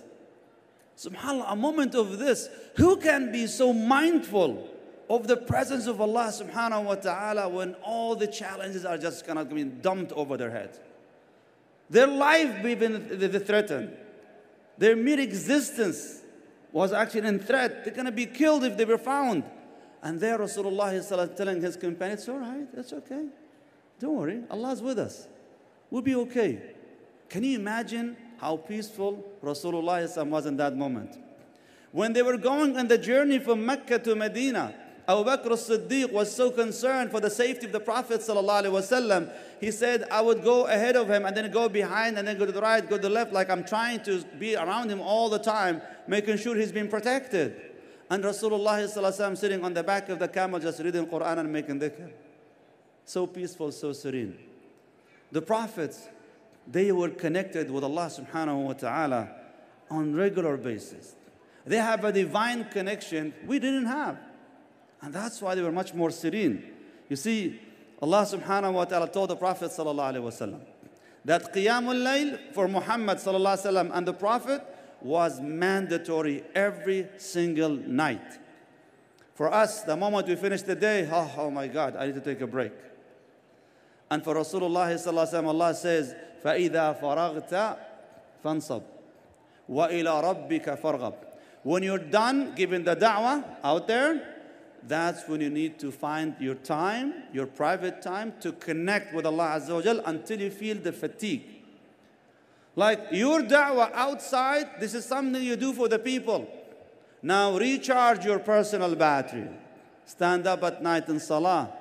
SubhanAllah, 0.97 1.53
a 1.53 1.55
moment 1.55 1.95
of 1.95 2.19
this, 2.19 2.49
who 2.75 2.97
can 2.97 3.31
be 3.31 3.47
so 3.47 3.73
mindful 3.73 4.67
of 5.15 5.27
the 5.27 5.35
presence 5.35 5.87
of 5.87 5.99
Allah 5.99 6.31
subhanahu 6.31 6.85
wa 6.85 6.95
ta'ala 6.95 7.49
when 7.49 7.73
all 7.83 8.15
the 8.15 8.27
challenges 8.27 8.85
are 8.85 8.97
just 8.97 9.27
kind 9.27 9.37
of 9.37 9.49
being 9.49 9.79
dumped 9.81 10.13
over 10.13 10.37
their 10.37 10.51
head? 10.51 10.79
Their 11.89 12.07
life 12.07 12.63
being 12.63 13.19
threatened. 13.41 13.97
Their 14.77 14.95
mere 14.95 15.19
existence 15.19 16.21
was 16.71 16.93
actually 16.93 17.27
in 17.27 17.39
threat. 17.39 17.83
They're 17.83 17.93
going 17.93 18.05
to 18.05 18.11
be 18.13 18.25
killed 18.25 18.63
if 18.63 18.77
they 18.77 18.85
were 18.85 18.97
found. 18.97 19.43
And 20.01 20.19
there 20.19 20.39
Rasulullah 20.39 20.93
is 20.93 21.09
telling 21.35 21.61
his 21.61 21.75
companions, 21.75 22.21
it's 22.21 22.29
all 22.29 22.39
right, 22.39 22.67
it's 22.73 22.93
okay. 22.93 23.25
Don't 23.99 24.15
worry, 24.15 24.41
Allah's 24.49 24.81
with 24.81 24.97
us. 24.97 25.27
We'll 25.89 26.01
be 26.01 26.15
okay. 26.15 26.61
Can 27.27 27.43
you 27.43 27.59
imagine 27.59 28.15
how 28.39 28.55
peaceful 28.57 29.23
Rasulullah 29.43 30.25
was 30.27 30.45
in 30.45 30.55
that 30.57 30.75
moment? 30.75 31.17
When 31.91 32.13
they 32.13 32.21
were 32.21 32.37
going 32.37 32.77
on 32.77 32.87
the 32.87 32.97
journey 32.97 33.39
from 33.39 33.65
Mecca 33.65 33.99
to 33.99 34.15
Medina, 34.15 34.73
Abu 35.11 35.29
Bakr 35.29 35.51
as-Siddiq 35.51 36.13
was 36.13 36.33
so 36.33 36.51
concerned 36.51 37.11
for 37.11 37.19
the 37.19 37.29
safety 37.29 37.65
of 37.65 37.73
the 37.73 37.81
Prophet 37.81 38.21
wasallam. 38.21 39.29
He 39.59 39.69
said, 39.69 40.07
I 40.09 40.21
would 40.21 40.41
go 40.41 40.67
ahead 40.67 40.95
of 40.95 41.09
him 41.09 41.25
and 41.25 41.35
then 41.35 41.51
go 41.51 41.67
behind 41.67 42.17
and 42.17 42.25
then 42.25 42.37
go 42.37 42.45
to 42.45 42.51
the 42.53 42.61
right, 42.61 42.87
go 42.89 42.95
to 42.95 43.01
the 43.01 43.09
left, 43.09 43.33
like 43.33 43.49
I'm 43.49 43.65
trying 43.65 44.03
to 44.03 44.23
be 44.39 44.55
around 44.55 44.89
him 44.89 45.01
all 45.01 45.27
the 45.27 45.39
time, 45.39 45.81
making 46.07 46.37
sure 46.37 46.55
he's 46.55 46.71
being 46.71 46.87
protected. 46.87 47.59
And 48.09 48.23
Rasulullah 48.23 49.37
sitting 49.37 49.65
on 49.65 49.73
the 49.73 49.83
back 49.83 50.07
of 50.07 50.19
the 50.19 50.29
camel 50.29 50.61
just 50.61 50.79
reading 50.79 51.05
Quran 51.05 51.39
and 51.39 51.51
making 51.51 51.81
dhikr. 51.81 52.09
So 53.03 53.27
peaceful, 53.27 53.73
so 53.73 53.91
serene. 53.91 54.37
The 55.29 55.41
prophets, 55.41 56.07
they 56.65 56.93
were 56.93 57.09
connected 57.09 57.69
with 57.69 57.83
Allah 57.83 58.09
subhanahu 58.09 58.63
wa 58.63 58.73
ta'ala 58.73 59.29
on 59.89 60.15
regular 60.15 60.55
basis. 60.55 61.15
They 61.65 61.77
have 61.77 62.05
a 62.05 62.13
divine 62.13 62.69
connection 62.69 63.33
we 63.45 63.59
didn't 63.59 63.87
have. 63.87 64.30
And 65.02 65.12
that's 65.12 65.40
why 65.40 65.54
they 65.54 65.62
were 65.62 65.72
much 65.72 65.94
more 65.94 66.10
serene. 66.10 66.62
You 67.08 67.16
see, 67.16 67.60
Allah 68.02 68.26
subhanahu 68.28 68.74
wa 68.74 68.84
ta'ala 68.84 69.08
told 69.08 69.30
the 69.30 69.36
Prophet 69.36 69.70
sallallahu 69.70 70.14
alaihi 70.14 70.22
wasallam 70.22 70.60
that 71.24 71.52
Qiyamul 71.54 72.02
Layl 72.02 72.52
for 72.52 72.68
Muhammad 72.68 73.18
sallallahu 73.18 73.56
alaihi 73.56 73.66
wasallam 73.66 73.90
and 73.96 74.06
the 74.06 74.12
Prophet 74.12 74.62
was 75.00 75.40
mandatory 75.40 76.44
every 76.54 77.08
single 77.18 77.70
night. 77.70 78.38
For 79.34 79.52
us, 79.52 79.82
the 79.82 79.96
moment 79.96 80.28
we 80.28 80.36
finish 80.36 80.62
the 80.62 80.74
day, 80.74 81.08
oh, 81.12 81.30
oh 81.36 81.50
my 81.50 81.68
God, 81.68 81.96
I 81.96 82.06
need 82.06 82.14
to 82.14 82.20
take 82.20 82.40
a 82.40 82.46
break. 82.46 82.72
And 84.10 84.24
for 84.24 84.34
Rasulullah 84.34 84.88
sallallahu 84.94 85.28
alaihi 85.28 85.32
wasallam, 85.32 85.46
Allah 85.46 85.74
says, 85.74 86.14
فَإِذَا 86.44 87.00
فَرَغْتَ 87.00 87.76
فَانصَبْ 88.44 88.82
وَإِلَى 89.70 90.48
رَبِّكَ 90.48 90.80
فَارْغَبْ 90.80 91.14
When 91.64 91.82
you're 91.82 91.98
done 91.98 92.54
giving 92.54 92.84
the 92.84 92.94
da'wah 92.94 93.44
out 93.64 93.88
there, 93.88 94.29
that's 94.87 95.27
when 95.27 95.41
you 95.41 95.49
need 95.49 95.79
to 95.79 95.91
find 95.91 96.35
your 96.39 96.55
time, 96.55 97.13
your 97.33 97.45
private 97.45 98.01
time, 98.01 98.33
to 98.41 98.51
connect 98.51 99.13
with 99.13 99.25
Allah 99.25 99.59
Azza 99.59 99.95
wa 99.95 100.01
until 100.05 100.39
you 100.41 100.49
feel 100.49 100.77
the 100.77 100.91
fatigue. 100.91 101.43
Like 102.75 103.07
your 103.11 103.41
da'wah 103.41 103.91
outside, 103.93 104.79
this 104.79 104.93
is 104.93 105.05
something 105.05 105.41
you 105.41 105.55
do 105.55 105.73
for 105.73 105.87
the 105.87 105.99
people. 105.99 106.47
Now 107.21 107.57
recharge 107.57 108.25
your 108.25 108.39
personal 108.39 108.95
battery. 108.95 109.49
Stand 110.05 110.47
up 110.47 110.63
at 110.63 110.81
night 110.81 111.07
in 111.09 111.19
salah 111.19 111.71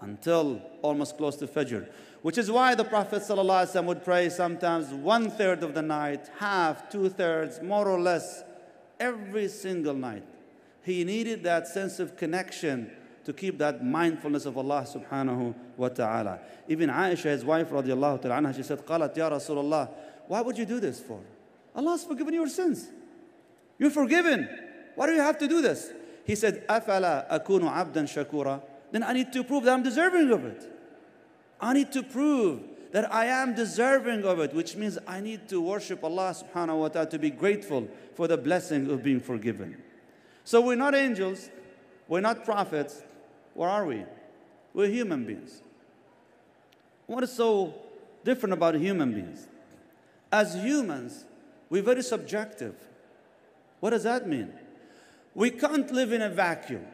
until 0.00 0.60
almost 0.82 1.16
close 1.16 1.36
to 1.36 1.46
Fajr. 1.46 1.88
Which 2.22 2.36
is 2.36 2.50
why 2.50 2.74
the 2.74 2.84
Prophet 2.84 3.22
ﷺ 3.22 3.84
would 3.84 4.04
pray 4.04 4.28
sometimes 4.28 4.88
one 4.92 5.30
third 5.30 5.62
of 5.62 5.72
the 5.72 5.80
night, 5.80 6.28
half, 6.38 6.90
two 6.90 7.08
thirds, 7.08 7.62
more 7.62 7.88
or 7.88 7.98
less, 7.98 8.44
every 8.98 9.48
single 9.48 9.94
night. 9.94 10.24
He 10.83 11.03
needed 11.03 11.43
that 11.43 11.67
sense 11.67 11.99
of 11.99 12.15
connection 12.15 12.91
to 13.25 13.33
keep 13.33 13.57
that 13.57 13.83
mindfulness 13.83 14.45
of 14.45 14.57
Allah 14.57 14.85
subhanahu 14.87 15.55
wa 15.77 15.89
ta'ala. 15.89 16.39
Even 16.67 16.89
Aisha, 16.89 17.31
his 17.31 17.43
wife, 17.43 17.69
radiallahu 17.71 18.21
ta'ala, 18.21 18.53
she 18.53 18.61
said, 18.61 18.85
قالت 18.85 19.15
يا 19.17 19.31
رسول 19.31 19.57
الله, 19.57 19.89
why 20.27 20.41
would 20.41 20.57
you 20.57 20.65
do 20.65 20.79
this 20.79 20.99
for? 20.99 21.19
Allah's 21.75 22.03
forgiven 22.03 22.33
your 22.33 22.47
sins. 22.47 22.87
You're 23.79 23.89
forgiven. 23.89 24.47
Why 24.95 25.07
do 25.07 25.13
you 25.13 25.21
have 25.21 25.37
to 25.39 25.47
do 25.47 25.61
this? 25.61 25.91
He 26.23 26.35
said, 26.35 26.65
أفلا 26.67 27.29
أكون 27.31 27.67
عبدا 27.67 28.05
شكورا? 28.05 28.61
Then 28.91 29.03
I 29.03 29.13
need 29.13 29.33
to 29.33 29.43
prove 29.43 29.63
that 29.63 29.73
I'm 29.73 29.83
deserving 29.83 30.31
of 30.31 30.45
it. 30.45 30.71
I 31.59 31.73
need 31.73 31.91
to 31.93 32.03
prove 32.03 32.61
that 32.91 33.11
I 33.13 33.25
am 33.25 33.55
deserving 33.55 34.23
of 34.23 34.39
it, 34.39 34.53
which 34.53 34.75
means 34.75 34.97
I 35.07 35.19
need 35.19 35.49
to 35.49 35.59
worship 35.59 36.03
Allah 36.03 36.33
subhanahu 36.33 36.79
wa 36.79 36.87
ta'ala 36.87 37.09
to 37.09 37.19
be 37.19 37.29
grateful 37.29 37.87
for 38.13 38.27
the 38.27 38.37
blessing 38.37 38.89
of 38.89 39.03
being 39.03 39.19
forgiven. 39.19 39.81
So 40.50 40.60
we're 40.60 40.74
not 40.74 40.96
angels, 40.96 41.48
we're 42.08 42.22
not 42.22 42.44
prophets. 42.44 43.04
What 43.54 43.68
are 43.68 43.86
we? 43.86 44.02
We're 44.74 44.88
human 44.88 45.24
beings. 45.24 45.62
What 47.06 47.22
is 47.22 47.32
so 47.32 47.72
different 48.24 48.54
about 48.54 48.74
human 48.74 49.12
beings? 49.12 49.46
As 50.32 50.56
humans, 50.56 51.24
we're 51.68 51.84
very 51.84 52.02
subjective. 52.02 52.74
What 53.78 53.90
does 53.90 54.02
that 54.02 54.26
mean? 54.26 54.52
We 55.36 55.52
can't 55.52 55.88
live 55.92 56.12
in 56.12 56.20
a 56.20 56.28
vacuum. 56.28 56.84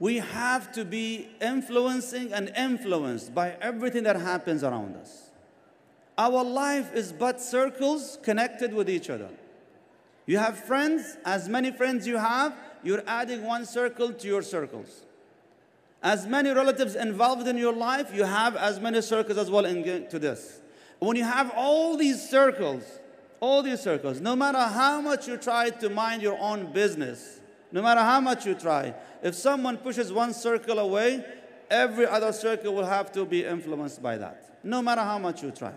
We 0.00 0.16
have 0.16 0.72
to 0.72 0.84
be 0.84 1.28
influencing 1.40 2.32
and 2.32 2.50
influenced 2.56 3.32
by 3.32 3.54
everything 3.60 4.02
that 4.02 4.16
happens 4.16 4.64
around 4.64 4.96
us. 4.96 5.30
Our 6.18 6.42
life 6.42 6.92
is 6.96 7.12
but 7.12 7.40
circles 7.40 8.18
connected 8.24 8.74
with 8.74 8.90
each 8.90 9.08
other. 9.08 9.28
You 10.26 10.38
have 10.38 10.58
friends, 10.58 11.16
as 11.24 11.48
many 11.48 11.70
friends 11.70 12.08
you 12.08 12.16
have, 12.16 12.56
you're 12.82 13.02
adding 13.06 13.44
one 13.44 13.64
circle 13.64 14.12
to 14.12 14.26
your 14.26 14.42
circles. 14.42 15.04
As 16.02 16.26
many 16.26 16.50
relatives 16.50 16.96
involved 16.96 17.46
in 17.46 17.56
your 17.56 17.72
life, 17.72 18.12
you 18.14 18.24
have 18.24 18.56
as 18.56 18.80
many 18.80 19.00
circles 19.00 19.38
as 19.38 19.50
well 19.50 19.64
into 19.64 20.18
this. 20.18 20.60
When 20.98 21.16
you 21.16 21.24
have 21.24 21.52
all 21.56 21.96
these 21.96 22.28
circles, 22.28 22.82
all 23.40 23.62
these 23.62 23.80
circles, 23.80 24.20
no 24.20 24.34
matter 24.34 24.58
how 24.58 25.00
much 25.00 25.28
you 25.28 25.36
try 25.36 25.70
to 25.70 25.88
mind 25.88 26.22
your 26.22 26.38
own 26.38 26.72
business, 26.72 27.40
no 27.70 27.82
matter 27.82 28.00
how 28.00 28.20
much 28.20 28.46
you 28.46 28.54
try, 28.54 28.94
if 29.22 29.34
someone 29.34 29.76
pushes 29.76 30.12
one 30.12 30.32
circle 30.32 30.78
away, 30.78 31.24
every 31.70 32.06
other 32.06 32.32
circle 32.32 32.74
will 32.74 32.86
have 32.86 33.12
to 33.12 33.24
be 33.24 33.44
influenced 33.44 34.02
by 34.02 34.18
that, 34.18 34.58
no 34.62 34.82
matter 34.82 35.00
how 35.00 35.18
much 35.18 35.42
you 35.42 35.50
try. 35.50 35.72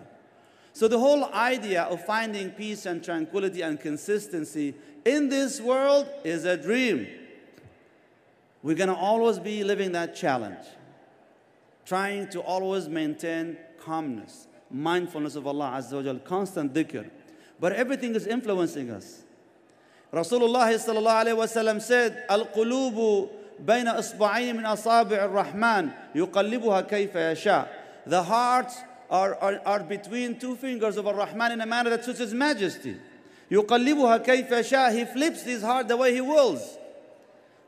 So, 0.75 0.89
the 0.89 0.99
whole 0.99 1.23
idea 1.33 1.83
of 1.83 2.05
finding 2.05 2.51
peace 2.51 2.85
and 2.85 3.01
tranquility 3.01 3.61
and 3.61 3.79
consistency 3.79 4.73
in 5.05 5.29
this 5.29 5.61
world 5.61 6.05
is 6.25 6.43
a 6.43 6.57
dream. 6.57 7.07
We're 8.61 8.75
going 8.75 8.89
to 8.89 8.95
always 8.95 9.39
be 9.39 9.63
living 9.63 9.93
that 9.93 10.17
challenge, 10.17 10.65
trying 11.85 12.27
to 12.31 12.41
always 12.41 12.89
maintain 12.89 13.55
calmness, 13.79 14.47
mindfulness 14.69 15.37
of 15.37 15.47
Allah 15.47 15.75
Azza 15.77 15.93
wa 15.93 16.01
Jal, 16.01 16.19
constant 16.19 16.73
dhikr. 16.73 17.09
But 17.57 17.71
everything 17.71 18.13
is 18.13 18.27
influencing 18.27 18.89
us. 18.89 19.23
Rasulullah 20.11 21.79
said, 21.79 22.25
Al-qulubu 22.27 23.29
bayna 23.63 23.97
isba'in 23.97 24.57
min 24.57 24.65
asabi' 24.65 25.19
al-Rahman 25.19 25.93
yuqallibuha 26.13 26.89
kayfa 26.89 27.29
yasha. 27.29 27.69
The 28.05 28.23
hearts 28.23 28.75
are, 29.10 29.34
are, 29.36 29.60
are 29.66 29.80
between 29.80 30.38
two 30.38 30.56
fingers 30.56 30.96
of 30.96 31.06
Ar-Rahman 31.06 31.52
in 31.52 31.60
a 31.60 31.66
manner 31.66 31.90
that 31.90 32.04
suits 32.04 32.18
His 32.20 32.34
Majesty. 32.34 32.96
يقلبها 33.50 34.24
كيف 34.24 34.48
شاء. 34.48 34.92
He 34.92 35.04
flips 35.04 35.42
his 35.42 35.62
heart 35.62 35.88
the 35.88 35.96
way 35.96 36.14
He 36.14 36.20
wills. 36.20 36.78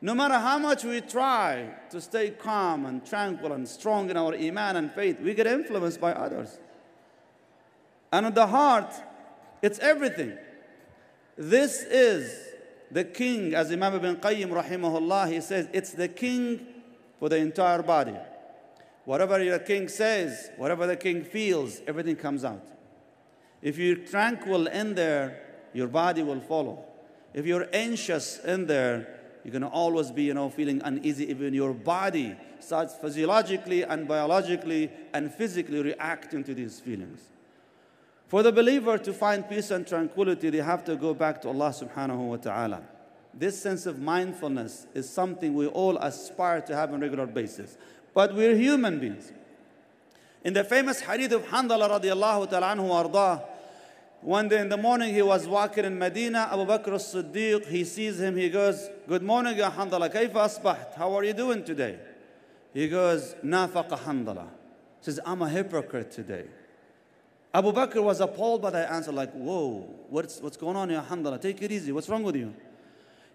No 0.01 0.13
matter 0.13 0.35
how 0.35 0.57
much 0.59 0.83
we 0.83 0.99
try 1.01 1.69
to 1.89 2.01
stay 2.01 2.31
calm 2.31 2.85
and 2.85 3.05
tranquil 3.05 3.53
and 3.53 3.67
strong 3.67 4.09
in 4.09 4.17
our 4.17 4.35
iman 4.35 4.75
and 4.75 4.91
faith, 4.91 5.19
we 5.21 5.33
get 5.33 5.47
influenced 5.47 6.01
by 6.01 6.11
others. 6.11 6.59
And 8.11 8.27
in 8.27 8.33
the 8.33 8.47
heart, 8.47 8.93
it's 9.61 9.79
everything. 9.79 10.37
This 11.37 11.83
is 11.83 12.53
the 12.91 13.05
king, 13.05 13.55
as 13.55 13.71
Imam 13.71 13.95
ibn 13.95 14.17
Qayyim 14.17 14.49
rahimahullah, 14.49 15.31
he 15.31 15.41
says, 15.41 15.69
it's 15.73 15.91
the 15.91 16.09
king 16.09 16.67
for 17.17 17.29
the 17.29 17.37
entire 17.37 17.81
body. 17.81 18.15
Whatever 19.08 19.42
your 19.42 19.58
king 19.58 19.88
says, 19.88 20.50
whatever 20.58 20.86
the 20.86 20.94
king 20.94 21.24
feels, 21.24 21.80
everything 21.86 22.14
comes 22.14 22.44
out. 22.44 22.62
If 23.62 23.78
you're 23.78 23.96
tranquil 23.96 24.66
in 24.66 24.96
there, 24.96 25.40
your 25.72 25.88
body 25.88 26.22
will 26.22 26.40
follow. 26.40 26.84
If 27.32 27.46
you're 27.46 27.68
anxious 27.72 28.38
in 28.44 28.66
there, 28.66 29.18
you're 29.42 29.52
going 29.52 29.62
to 29.62 29.68
always 29.68 30.10
be, 30.10 30.24
you 30.24 30.34
know, 30.34 30.50
feeling 30.50 30.82
uneasy. 30.84 31.30
Even 31.30 31.54
your 31.54 31.72
body 31.72 32.36
starts 32.60 32.96
physiologically 32.96 33.82
and 33.82 34.06
biologically 34.06 34.90
and 35.14 35.32
physically 35.32 35.80
reacting 35.82 36.44
to 36.44 36.52
these 36.52 36.78
feelings. 36.78 37.22
For 38.26 38.42
the 38.42 38.52
believer 38.52 38.98
to 38.98 39.12
find 39.14 39.48
peace 39.48 39.70
and 39.70 39.86
tranquility, 39.86 40.50
they 40.50 40.58
have 40.58 40.84
to 40.84 40.96
go 40.96 41.14
back 41.14 41.40
to 41.40 41.48
Allah 41.48 41.70
subhanahu 41.70 42.28
wa 42.28 42.36
ta'ala. 42.36 42.82
This 43.32 43.60
sense 43.60 43.86
of 43.86 44.00
mindfulness 44.00 44.86
is 44.94 45.08
something 45.08 45.54
we 45.54 45.66
all 45.66 45.96
aspire 45.98 46.60
to 46.62 46.74
have 46.74 46.92
on 46.92 46.96
a 46.96 47.02
regular 47.02 47.26
basis. 47.26 47.78
But 48.14 48.34
we're 48.34 48.56
human 48.56 48.98
beings. 48.98 49.32
In 50.44 50.54
the 50.54 50.64
famous 50.64 51.00
hadith 51.00 51.32
of 51.32 51.44
Handala 51.46 52.00
radiallahu 52.00 52.50
ta'ala 52.50 52.74
anhu 52.74 52.88
one 54.20 54.48
day 54.48 54.60
in 54.60 54.68
the 54.68 54.76
morning 54.76 55.14
he 55.14 55.22
was 55.22 55.46
walking 55.46 55.84
in 55.84 55.96
Medina, 55.96 56.48
Abu 56.50 56.66
Bakr 56.66 56.94
as-Siddiq, 56.94 57.66
he 57.68 57.84
sees 57.84 58.20
him, 58.20 58.36
he 58.36 58.48
goes, 58.48 58.90
Good 59.06 59.22
morning, 59.22 59.56
Ya 59.56 59.70
Handala, 59.70 60.12
kaifa 60.12 60.32
asbaht? 60.32 60.94
How 60.94 61.14
are 61.16 61.22
you 61.22 61.32
doing 61.32 61.62
today? 61.62 61.98
He 62.74 62.88
goes, 62.88 63.36
Nafaqa 63.44 63.96
Handala. 63.98 64.48
Says, 65.00 65.20
I'm 65.24 65.40
a 65.42 65.48
hypocrite 65.48 66.10
today. 66.10 66.46
Abu 67.54 67.72
Bakr 67.72 68.02
was 68.02 68.20
appalled 68.20 68.60
by 68.60 68.70
that 68.70 68.90
answer, 68.90 69.12
like, 69.12 69.32
whoa, 69.32 69.88
what's, 70.08 70.40
what's 70.40 70.56
going 70.56 70.76
on 70.76 70.90
here, 70.90 71.04
Handala? 71.08 71.40
Take 71.40 71.62
it 71.62 71.70
easy, 71.70 71.92
what's 71.92 72.08
wrong 72.08 72.24
with 72.24 72.34
you? 72.34 72.52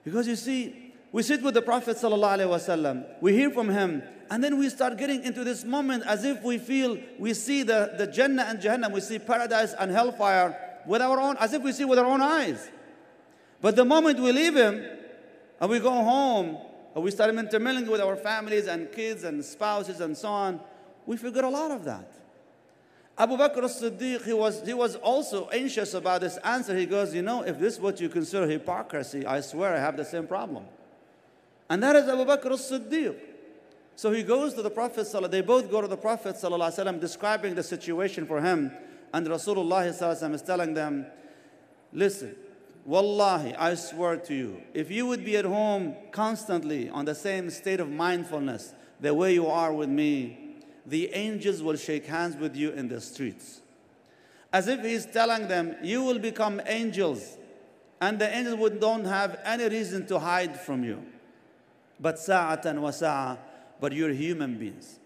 Because 0.03 0.27
you 0.27 0.35
see, 0.35 0.82
we 1.13 1.21
sit 1.21 1.43
with 1.43 1.53
the 1.53 1.61
Prophet 1.61 1.95
wasallam, 1.95 3.05
we 3.21 3.33
hear 3.33 3.51
from 3.51 3.69
him, 3.69 4.01
and 4.31 4.43
then 4.43 4.57
we 4.57 4.67
start 4.67 4.97
getting 4.97 5.23
into 5.23 5.43
this 5.43 5.63
moment 5.63 6.03
as 6.07 6.25
if 6.25 6.41
we 6.41 6.57
feel 6.57 6.97
we 7.19 7.35
see 7.35 7.61
the, 7.61 7.93
the 7.99 8.07
Jannah 8.07 8.45
and 8.49 8.59
Jahannam, 8.59 8.91
we 8.91 8.99
see 8.99 9.19
paradise 9.19 9.75
and 9.77 9.91
hellfire 9.91 10.57
with 10.87 11.03
our 11.03 11.19
own, 11.19 11.37
as 11.37 11.53
if 11.53 11.61
we 11.61 11.71
see 11.71 11.85
with 11.85 11.99
our 11.99 12.07
own 12.07 12.19
eyes. 12.19 12.67
But 13.61 13.75
the 13.75 13.85
moment 13.85 14.19
we 14.19 14.31
leave 14.31 14.55
him 14.55 14.83
and 15.61 15.69
we 15.69 15.79
go 15.79 15.91
home 15.91 16.57
and 16.95 17.03
we 17.03 17.11
start 17.11 17.29
intermingling 17.35 17.91
with 17.91 18.01
our 18.01 18.15
families 18.15 18.65
and 18.65 18.91
kids 18.91 19.23
and 19.23 19.45
spouses 19.45 20.01
and 20.01 20.17
so 20.17 20.29
on, 20.29 20.59
we 21.05 21.15
forget 21.15 21.43
a 21.43 21.49
lot 21.49 21.69
of 21.69 21.83
that. 21.85 22.11
Abu 23.15 23.37
Bakr 23.37 23.63
as-Siddiq, 23.63 24.25
he 24.25 24.33
was, 24.33 24.65
he 24.65 24.73
was 24.73 24.95
also 24.95 25.47
anxious 25.49 25.93
about 25.93 26.21
this 26.21 26.37
answer. 26.37 26.75
He 26.75 26.87
goes, 26.87 27.13
you 27.13 27.21
know, 27.21 27.43
if 27.43 27.59
this 27.59 27.75
is 27.75 27.79
what 27.79 28.01
you 28.01 28.09
consider 28.09 28.47
hypocrisy, 28.47 29.27
I 29.27 29.41
swear 29.41 29.75
I 29.75 29.79
have 29.79 29.95
the 29.95 30.05
same 30.05 30.25
problem. 30.25 30.65
And 31.73 31.81
that 31.81 31.95
is 31.95 32.07
Abu 32.07 32.23
Bakr 32.23 32.51
as-Siddiq. 32.51 33.15
So 33.95 34.11
he 34.11 34.21
goes 34.21 34.53
to 34.53 34.61
the 34.61 34.69
Prophet, 34.69 35.07
they 35.31 35.41
both 35.41 35.71
go 35.71 35.81
to 35.81 35.87
the 35.87 35.97
Prophet 35.97 36.35
describing 36.99 37.55
the 37.55 37.63
situation 37.63 38.27
for 38.27 38.39
him. 38.39 38.71
And 39.11 39.25
Rasulullah 39.25 39.87
is 39.87 40.41
telling 40.43 40.75
them, 40.75 41.07
listen, 41.91 42.35
Wallahi, 42.85 43.55
I 43.55 43.73
swear 43.73 44.17
to 44.17 44.35
you, 44.35 44.61
if 44.75 44.91
you 44.91 45.07
would 45.07 45.25
be 45.25 45.35
at 45.35 45.45
home 45.45 45.95
constantly 46.11 46.89
on 46.89 47.05
the 47.05 47.15
same 47.15 47.49
state 47.49 47.79
of 47.79 47.89
mindfulness, 47.89 48.75
the 49.01 49.11
way 49.11 49.33
you 49.33 49.47
are 49.47 49.73
with 49.73 49.89
me, 49.89 50.57
the 50.85 51.11
angels 51.15 51.63
will 51.63 51.77
shake 51.77 52.05
hands 52.05 52.35
with 52.35 52.55
you 52.55 52.69
in 52.69 52.87
the 52.87 53.01
streets. 53.01 53.61
As 54.51 54.67
if 54.67 54.81
he's 54.81 55.07
telling 55.07 55.47
them, 55.47 55.75
you 55.81 56.03
will 56.03 56.19
become 56.19 56.61
angels, 56.67 57.35
and 57.99 58.19
the 58.19 58.31
angels 58.31 58.59
would, 58.59 58.79
don't 58.79 59.05
have 59.05 59.39
any 59.43 59.67
reason 59.69 60.05
to 60.05 60.19
hide 60.19 60.59
from 60.59 60.83
you. 60.83 61.03
But 61.99 62.19
sa'atan 62.19 62.81
wa 62.81 62.91
sa'a, 62.91 63.37
but 63.79 63.93
you're 63.93 64.11
human 64.11 64.57
beings. 64.57 64.99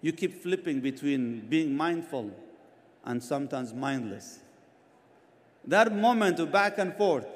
You 0.00 0.12
keep 0.12 0.42
flipping 0.42 0.80
between 0.80 1.40
being 1.48 1.76
mindful 1.76 2.30
and 3.04 3.22
sometimes 3.22 3.74
mindless. 3.74 4.38
That 5.66 5.94
moment 5.94 6.38
of 6.38 6.52
back 6.52 6.78
and 6.78 6.94
forth, 6.94 7.26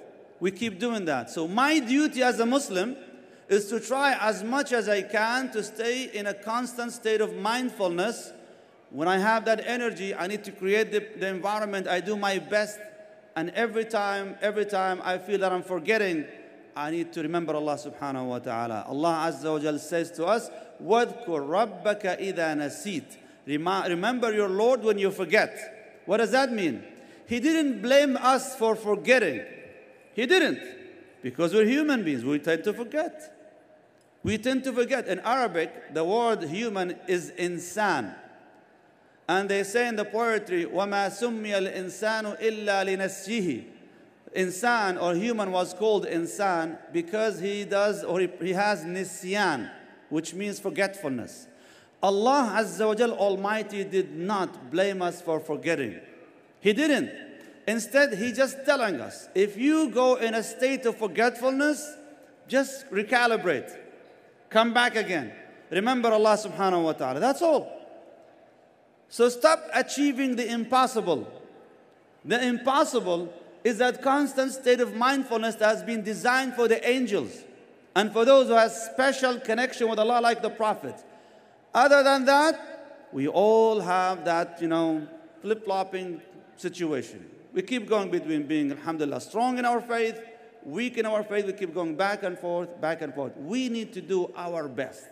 we 0.41 0.51
keep 0.51 0.79
doing 0.79 1.05
that. 1.07 1.31
So 1.31 1.47
my 1.47 1.79
duty 1.79 2.23
as 2.23 2.41
a 2.41 2.47
Muslim 2.47 2.97
is 3.49 3.69
to 3.69 3.81
try 3.81 4.17
as 4.21 4.43
much 4.43 4.73
as 4.73 4.89
I 4.89 5.03
can 5.03 5.51
to 5.53 5.63
stay 5.63 6.05
in 6.05 6.27
a 6.27 6.35
constant 6.35 6.93
state 6.93 7.21
of 7.21 7.35
mindfulness. 7.37 8.33
When 8.91 9.09
I 9.09 9.19
have 9.19 9.45
that 9.47 9.63
energy, 9.67 10.15
I 10.15 10.27
need 10.27 10.45
to 10.45 10.53
create 10.53 10.93
the, 10.93 11.07
the 11.19 11.29
environment. 11.29 11.87
I 11.89 12.01
do 12.01 12.17
my 12.17 12.39
best. 12.39 12.79
And 13.37 13.51
every 13.51 13.85
time, 13.85 14.37
every 14.41 14.67
time 14.67 15.01
I 15.05 15.19
feel 15.19 15.39
that 15.41 15.53
I'm 15.53 15.63
forgetting, 15.63 16.27
I 16.76 16.92
need 16.92 17.12
to 17.14 17.24
remember 17.24 17.56
Allah 17.56 17.76
subhanahu 17.76 18.28
wa 18.28 18.40
ta'ala. 18.40 18.86
Allah 18.88 19.32
Azza 19.32 19.52
wa 19.52 19.60
Jal 19.60 19.80
says 19.80 20.12
to 20.12 20.26
us, 20.26 20.50
وَاذْكُرْ 20.84 21.26
رَبَّكَ 21.26 22.20
إِذَا 22.20 22.56
نَسِيتَ 22.56 23.18
Remember 23.48 24.34
your 24.34 24.50
Lord 24.50 24.84
when 24.84 24.98
you 25.00 25.10
forget. 25.10 26.02
What 26.06 26.18
does 26.18 26.32
that 26.32 26.52
mean? 26.52 26.84
He 27.28 27.40
didn't 27.40 27.82
blame 27.82 28.18
us 28.18 28.56
for 28.56 28.76
forgetting. 28.76 29.42
He 30.14 30.26
didn't. 30.26 30.60
Because 31.22 31.54
we're 31.54 31.66
human 31.66 32.04
beings, 32.04 32.24
we 32.24 32.40
tend 32.40 32.64
to 32.66 32.74
forget. 32.74 33.34
We 34.24 34.38
tend 34.38 34.64
to 34.66 34.74
forget. 34.74 35.08
In 35.08 35.20
Arabic, 35.20 35.94
the 35.94 36.04
word 36.04 36.44
human 36.44 36.96
is 37.08 37.32
insan. 37.32 38.14
And 39.28 39.50
they 39.50 39.64
say 39.64 39.88
in 39.88 39.96
the 39.96 40.06
poetry, 40.06 40.66
وَمَا 40.66 41.08
سُمِّيَ 41.10 41.74
الْإِنسَانُ 41.74 42.40
إِلَّا 42.42 42.86
لِنَسْجِهِ 42.86 43.66
Insan 44.35 45.01
or 45.01 45.15
human 45.15 45.53
was 45.53 45.75
called 45.75 46.07
insan 46.07 46.79
because 46.93 47.39
he 47.41 47.65
does 47.65 48.03
or 48.03 48.21
he, 48.21 48.29
he 48.41 48.53
has 48.53 48.83
nisyan, 48.85 49.71
which 50.09 50.33
means 50.33 50.59
forgetfulness. 50.59 51.49
Allah 52.03 52.55
Azza 52.57 52.87
wa 52.87 52.95
Jal 52.95 53.13
Almighty 53.13 53.85
did 53.85 54.17
not 54.17 54.71
blame 54.71 55.03
us 55.03 55.21
for 55.21 55.39
forgetting. 55.39 56.01
He 56.61 56.73
didn't. 56.73 57.11
Instead, 57.67 58.15
He 58.15 58.33
just 58.33 58.65
telling 58.65 59.01
us 59.01 59.29
if 59.35 59.57
you 59.57 59.89
go 59.91 60.17
in 60.17 60.35
a 60.35 60.43
state 60.43 60.85
of 60.87 60.97
forgetfulness, 60.97 61.97
just 62.49 62.91
recalibrate. 62.91 63.77
Come 64.51 64.75
back 64.75 64.97
again. 64.97 65.33
Remember 65.71 66.11
Allah 66.11 66.37
subhanahu 66.37 66.85
wa 66.85 66.93
ta'ala. 66.93 67.21
That's 67.21 67.41
all. 67.41 67.81
So 69.09 69.29
stop 69.29 69.63
achieving 69.75 70.37
the 70.37 70.51
impossible. 70.51 71.31
The 72.25 72.43
impossible 72.45 73.33
is 73.65 73.79
that 73.79 74.03
constant 74.03 74.53
state 74.53 74.81
of 74.81 74.95
mindfulness 74.95 75.55
that 75.57 75.69
has 75.69 75.83
been 75.83 76.03
designed 76.03 76.55
for 76.55 76.69
the 76.69 76.89
angels 76.89 77.45
and 77.95 78.13
for 78.13 78.25
those 78.25 78.49
who 78.49 78.55
have 78.55 78.73
special 78.73 79.39
connection 79.39 79.89
with 79.89 79.99
Allah 79.99 80.21
like 80.21 80.43
the 80.43 80.51
Prophet. 80.51 80.95
Other 81.75 82.03
than 82.03 82.25
that, 82.25 83.09
we 83.13 83.29
all 83.29 83.81
have 83.81 84.25
that, 84.25 84.61
you 84.61 84.69
know, 84.69 85.07
flip-flopping 85.43 86.21
situation. 86.57 87.29
We 87.53 87.63
keep 87.63 87.89
going 87.89 88.11
between 88.11 88.47
being, 88.47 88.71
alhamdulillah, 88.71 89.21
strong 89.21 89.59
in 89.59 89.65
our 89.65 89.81
faith, 89.81 90.21
weak 90.65 90.97
in 90.97 91.05
our 91.05 91.23
faith. 91.23 91.47
We 91.47 91.53
keep 91.53 91.75
going 91.75 91.97
back 91.97 92.23
and 92.23 92.39
forth, 92.39 92.81
back 92.81 93.03
and 93.03 93.15
forth. 93.15 93.37
We 93.37 93.69
need 93.69 93.93
to 93.93 94.01
do 94.01 94.33
our 94.35 94.69
best 94.69 95.05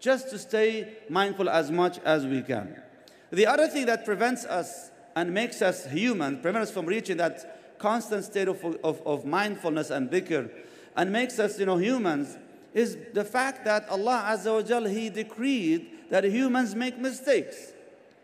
just 0.00 0.30
to 0.30 0.38
stay 0.38 0.94
mindful 1.08 1.48
as 1.48 1.70
much 1.70 2.00
as 2.00 2.26
we 2.26 2.42
can. 2.42 2.82
The 3.30 3.46
other 3.46 3.68
thing 3.68 3.86
that 3.86 4.04
prevents 4.04 4.44
us 4.44 4.90
and 5.14 5.32
makes 5.32 5.62
us 5.62 5.86
human, 5.86 6.40
prevents 6.40 6.70
us 6.70 6.74
from 6.74 6.86
reaching 6.86 7.18
that 7.18 7.61
constant 7.81 8.23
state 8.23 8.47
of, 8.47 8.63
of, 8.83 9.01
of 9.05 9.25
mindfulness 9.25 9.89
and 9.89 10.09
dhikr, 10.09 10.49
and 10.95 11.11
makes 11.11 11.39
us, 11.39 11.59
you 11.59 11.65
know, 11.65 11.77
humans, 11.77 12.37
is 12.73 12.97
the 13.13 13.23
fact 13.23 13.65
that 13.65 13.87
Allah 13.89 14.25
Azza 14.27 14.53
wa 14.53 14.61
Jal, 14.61 14.85
He 14.85 15.09
decreed 15.09 15.87
that 16.09 16.23
humans 16.23 16.75
make 16.75 16.97
mistakes. 16.97 17.73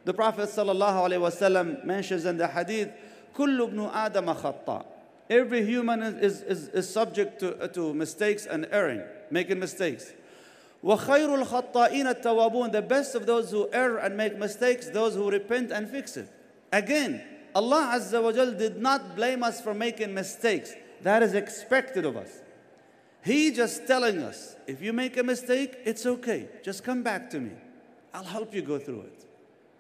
The 0.06 0.14
Prophet 0.14 0.50
ﷺ 0.50 1.86
mentions 1.86 2.26
in 2.26 2.38
the 2.38 2.48
hadith, 2.48 2.92
كل 3.36 3.60
ابن 3.60 3.92
آدم 3.92 4.36
خطأ. 4.36 4.86
Every 5.30 5.66
human 5.66 6.04
is, 6.04 6.42
is, 6.42 6.68
is 6.70 6.90
subject 6.90 7.40
to, 7.40 7.68
to 7.70 7.94
mistakes 7.94 8.46
and 8.46 8.68
erring, 8.72 9.02
making 9.32 9.60
mistakes. 9.60 10.12
وخير 10.84 11.44
الخطائين 11.44 12.08
التوابون 12.08 12.72
The 12.72 12.82
best 12.82 13.16
of 13.16 13.26
those 13.26 13.52
who 13.52 13.70
err 13.72 13.98
and 13.98 14.18
make 14.18 14.38
mistakes, 14.38 14.90
those 14.90 15.16
who 15.16 15.32
repent 15.32 15.72
and 15.72 15.90
fix 15.90 16.18
it. 16.18 16.28
Again, 16.72 17.24
Allah 17.59 17.95
Azza 17.97 18.23
wa 18.23 18.31
Jal 18.31 18.53
did 18.53 18.81
not 18.81 19.17
blame 19.17 19.43
us 19.43 19.61
for 19.61 19.75
making 19.75 20.15
mistakes. 20.15 20.75
That 21.03 21.25
is 21.25 21.35
expected 21.35 22.05
of 22.05 22.17
us. 22.17 22.31
He 23.25 23.51
just 23.51 23.85
telling 23.85 24.19
us, 24.23 24.55
if 24.69 24.81
you 24.81 24.93
make 24.93 25.17
a 25.17 25.25
mistake, 25.25 25.77
it's 25.85 26.07
okay. 26.07 26.49
Just 26.63 26.85
come 26.85 27.03
back 27.03 27.29
to 27.31 27.41
me. 27.41 27.51
I'll 28.15 28.23
help 28.23 28.55
you 28.55 28.63
go 28.63 28.79
through 28.79 29.01
it. 29.01 29.25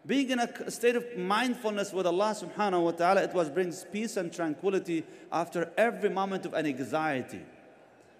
Being 0.04 0.30
in 0.30 0.40
a 0.40 0.70
state 0.72 0.96
of 0.96 1.04
mindfulness 1.16 1.92
with 1.92 2.04
Allah 2.06 2.34
subhanahu 2.34 2.82
wa 2.82 2.90
ta'ala, 2.90 3.22
it 3.22 3.32
was 3.32 3.48
brings 3.48 3.84
peace 3.92 4.16
and 4.16 4.32
tranquility 4.32 5.04
after 5.30 5.70
every 5.76 6.10
moment 6.10 6.46
of 6.46 6.54
anxiety. 6.54 7.42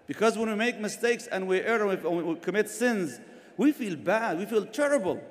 Because 0.07 0.37
when 0.37 0.47
we 0.47 0.55
make 0.55 0.79
mistakes 0.79 1.27
and 1.27 1.49
we 1.49 1.59
err 1.59 1.85
and 1.85 2.27
we 2.27 2.35
commit 2.37 2.69
sins, 2.69 3.19
we 3.57 3.73
feel 3.73 3.97
bad, 3.97 4.37
we 4.37 4.45
feel 4.45 4.65
terrible. 4.65 5.21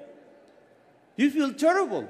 You 1.17 1.31
feel 1.31 1.55
terrible. 1.55 2.07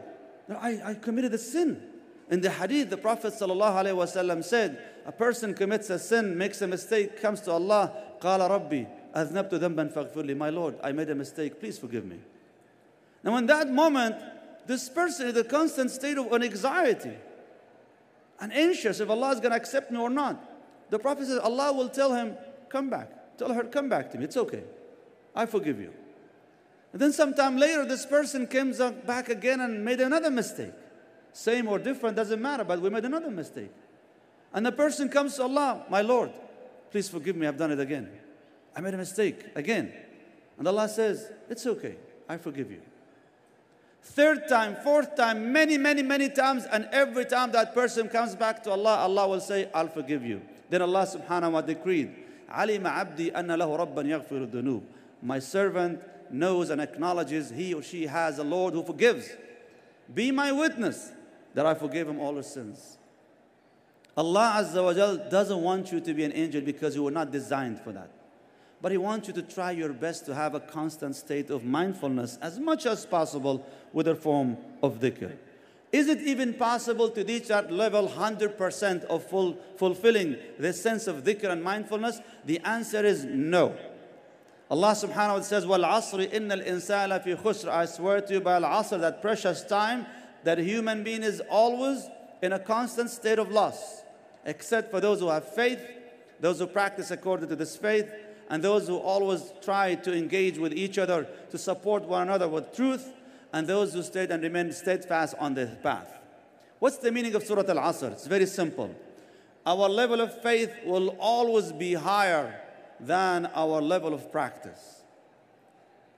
I, 0.51 0.81
I 0.85 0.95
committed 0.95 1.33
a 1.33 1.39
sin. 1.39 1.81
In 2.30 2.42
the 2.42 2.50
hadith, 2.50 2.90
the 2.90 2.98
Prophet 2.98 3.34
ﷺ 3.34 4.44
said, 4.44 4.82
a 5.06 5.12
person 5.12 5.54
commits 5.54 5.90
a 5.90 6.00
sin, 6.00 6.38
makes 6.38 6.62
a 6.62 6.68
mistake, 6.68 7.22
comes 7.22 7.42
to 7.42 7.52
Allah, 7.52 7.92
قال 8.22 8.40
ربي 8.40 8.88
أذنبت 9.16 9.54
ذنبا 9.54 9.94
فاغفر 9.94 10.26
لي. 10.26 10.36
My 10.36 10.50
Lord, 10.50 10.76
I 10.82 10.92
made 10.92 11.10
a 11.10 11.16
mistake, 11.16 11.60
please 11.60 11.78
forgive 11.78 12.06
me. 12.06 12.20
Now 13.24 13.38
in 13.38 13.46
that 13.48 13.70
moment, 13.70 14.16
this 14.66 14.90
person 14.90 15.28
is 15.28 15.36
in 15.36 15.42
a 15.42 15.44
constant 15.44 15.92
state 15.92 16.18
of 16.18 16.34
anxiety 16.34 17.18
and 18.40 18.54
anxious 18.54 19.00
if 19.00 19.10
Allah 19.10 19.32
is 19.32 19.40
going 19.40 19.52
to 19.52 19.58
accept 19.58 19.92
me 19.92 20.00
or 20.00 20.10
not. 20.10 20.44
The 20.90 21.00
Prophet 21.00 21.28
says, 21.28 21.40
Allah 21.40 21.74
will 21.74 21.90
tell 21.90 22.14
him, 22.14 22.36
come 22.70 22.90
back. 22.90 23.38
Tell 23.38 23.54
her, 23.54 23.64
come 23.64 23.90
back 23.90 24.12
to 24.12 24.18
me. 24.18 24.26
It's 24.26 24.38
okay. 24.38 24.64
I 25.36 25.46
forgive 25.46 25.80
you. 25.80 25.92
And 26.92 27.02
then 27.02 27.12
sometime 27.12 27.58
later, 27.58 27.86
this 27.86 28.06
person 28.06 28.48
comes 28.48 28.80
back 29.06 29.30
again 29.30 29.60
and 29.60 29.84
made 29.84 30.00
another 30.00 30.30
mistake. 30.30 30.74
Same 31.38 31.68
or 31.68 31.80
different, 31.80 32.16
doesn't 32.16 32.42
matter, 32.42 32.64
but 32.64 32.80
we 32.80 32.90
made 32.90 33.06
another 33.06 33.32
mistake. 33.32 33.72
And 34.54 34.66
the 34.66 34.72
person 34.72 35.10
comes 35.10 35.36
to 35.36 35.44
Allah, 35.44 35.84
my 35.90 36.02
Lord, 36.02 36.32
please 36.92 37.10
forgive 37.10 37.36
me, 37.36 37.48
I've 37.48 37.58
done 37.58 37.72
it 37.72 37.80
again. 37.80 38.10
I 38.76 38.82
made 38.82 38.94
a 38.94 38.98
mistake 38.98 39.46
again. 39.56 39.92
And 40.60 40.68
Allah 40.68 40.88
says, 40.88 41.32
It's 41.50 41.66
okay, 41.66 41.96
I 42.30 42.38
forgive 42.38 42.72
you. 42.72 42.82
Third 44.04 44.48
time, 44.48 44.76
fourth 44.84 45.16
time, 45.16 45.52
many, 45.52 45.78
many, 45.78 46.04
many 46.04 46.30
times, 46.30 46.66
and 46.66 46.88
every 46.92 47.26
time 47.26 47.52
that 47.54 47.74
person 47.74 48.10
comes 48.10 48.36
back 48.36 48.62
to 48.64 48.72
Allah, 48.72 48.98
Allah 48.98 49.28
will 49.28 49.40
say, 49.40 49.70
I'll 49.74 49.88
forgive 49.88 50.24
you. 50.24 50.42
Then 50.70 50.82
Allah 50.82 51.08
subhanahu 51.08 51.54
wa 51.54 51.62
ta'ala 51.62 51.76
decreed, 51.76 52.14
علم 52.52 52.86
عبدي 52.86 53.32
أن 53.32 53.48
له 53.48 53.78
ربا 53.78 54.04
يغفر 54.04 54.52
الذنوب. 54.52 54.84
My 55.22 55.40
servant 55.40 56.02
knows 56.32 56.70
and 56.70 56.82
acknowledges 56.82 57.50
he 57.50 57.74
or 57.74 57.82
she 57.82 58.06
has 58.06 58.38
a 58.38 58.44
Lord 58.44 58.74
who 58.74 58.84
forgives. 58.84 59.30
Be 60.14 60.32
my 60.32 60.52
witness 60.52 61.12
that 61.55 61.67
I 61.67 61.75
forgive 61.75 62.09
him 62.09 62.21
all 62.21 62.37
his 62.37 62.47
sins. 62.47 62.99
Allah 64.17 64.65
Azza 64.65 64.83
wa 64.83 64.93
Jal 64.93 65.17
doesn't 65.31 65.63
want 65.63 65.93
you 65.93 66.01
to 66.01 66.13
be 66.13 66.25
an 66.25 66.33
angel 66.33 66.61
because 66.61 66.97
you 66.97 67.05
were 67.05 67.11
not 67.11 67.31
designed 67.31 67.81
for 67.81 67.93
that. 67.93 68.11
But 68.81 68.93
He 68.93 68.99
wants 68.99 69.29
you 69.29 69.35
to 69.35 69.43
try 69.43 69.71
your 69.73 69.93
best 69.93 70.27
to 70.27 70.35
have 70.35 70.55
a 70.55 70.61
constant 70.61 71.17
state 71.17 71.51
of 71.51 71.65
mindfulness 71.65 72.39
as 72.41 72.59
much 72.59 72.87
as 72.87 73.07
possible 73.07 73.67
with 73.93 74.09
a 74.09 74.15
form 74.15 74.57
of 74.83 75.01
dhikr. 75.01 75.37
Is 75.91 76.09
it 76.09 76.21
even 76.21 76.55
possible 76.55 77.09
to 77.11 77.25
reach 77.25 77.49
that 77.49 77.73
level 77.73 78.09
100% 78.09 79.05
of 79.05 79.25
full, 79.25 79.57
fulfilling 79.77 80.37
the 80.59 80.73
sense 80.73 81.07
of 81.07 81.25
dhikr 81.25 81.51
and 81.51 81.63
mindfulness? 81.63 82.21
The 82.45 82.61
answer 82.61 83.05
is 83.05 83.25
no. 83.25 83.77
Allah 84.71 84.93
subhanahu 84.93 85.15
wa 85.15 85.27
ta'ala 85.27 85.45
says, 85.45 85.67
Wal 85.67 85.81
asri 85.81 86.31
innal 86.31 86.67
insana 86.67 87.23
fi 87.25 87.35
khusr. 87.35 87.69
I 87.69 87.87
swear 87.87 88.21
to 88.21 88.35
you 88.35 88.41
by 88.41 88.57
Al 88.57 88.63
Asr, 88.63 89.01
that 89.01 89.23
precious 89.23 89.63
time, 89.63 90.05
that 90.45 90.59
a 90.59 90.63
human 90.63 91.03
being 91.03 91.23
is 91.23 91.43
always 91.51 92.09
in 92.43 92.53
a 92.53 92.59
constant 92.59 93.11
state 93.11 93.39
of 93.39 93.51
loss, 93.51 94.03
except 94.45 94.91
for 94.91 95.01
those 95.01 95.21
who 95.21 95.29
have 95.29 95.53
faith, 95.55 95.81
those 96.41 96.59
who 96.59 96.67
practice 96.67 97.11
according 97.11 97.49
to 97.49 97.57
this 97.57 97.77
faith, 97.77 98.11
and 98.51 98.63
those 98.63 98.87
who 98.89 98.97
always 98.97 99.53
try 99.63 99.95
to 99.95 100.17
engage 100.17 100.59
with 100.59 100.73
each 100.73 100.99
other 100.99 101.27
to 101.51 101.59
support 101.59 102.05
one 102.05 102.23
another 102.23 102.49
with 102.49 102.75
truth 102.75 103.13
and 103.53 103.67
those 103.67 103.93
who 103.93 104.03
stayed 104.03 104.31
and 104.31 104.43
remained 104.43 104.75
steadfast 104.75 105.35
on 105.39 105.55
the 105.55 105.67
path. 105.83 106.19
What's 106.79 106.99
the 106.99 107.11
meaning 107.11 107.35
of 107.35 107.43
Surah 107.43 107.65
Al 107.69 107.93
Asr? 107.93 108.13
It's 108.13 108.27
very 108.27 108.47
simple. 108.47 108.95
Our 109.67 109.89
level 109.89 110.21
of 110.21 110.41
faith 110.43 110.73
will 110.85 111.09
always 111.19 111.73
be 111.73 111.95
higher 111.95 112.61
than 113.01 113.47
our 113.55 113.83
level 113.83 114.15
of 114.15 114.31
practice. 114.33 115.03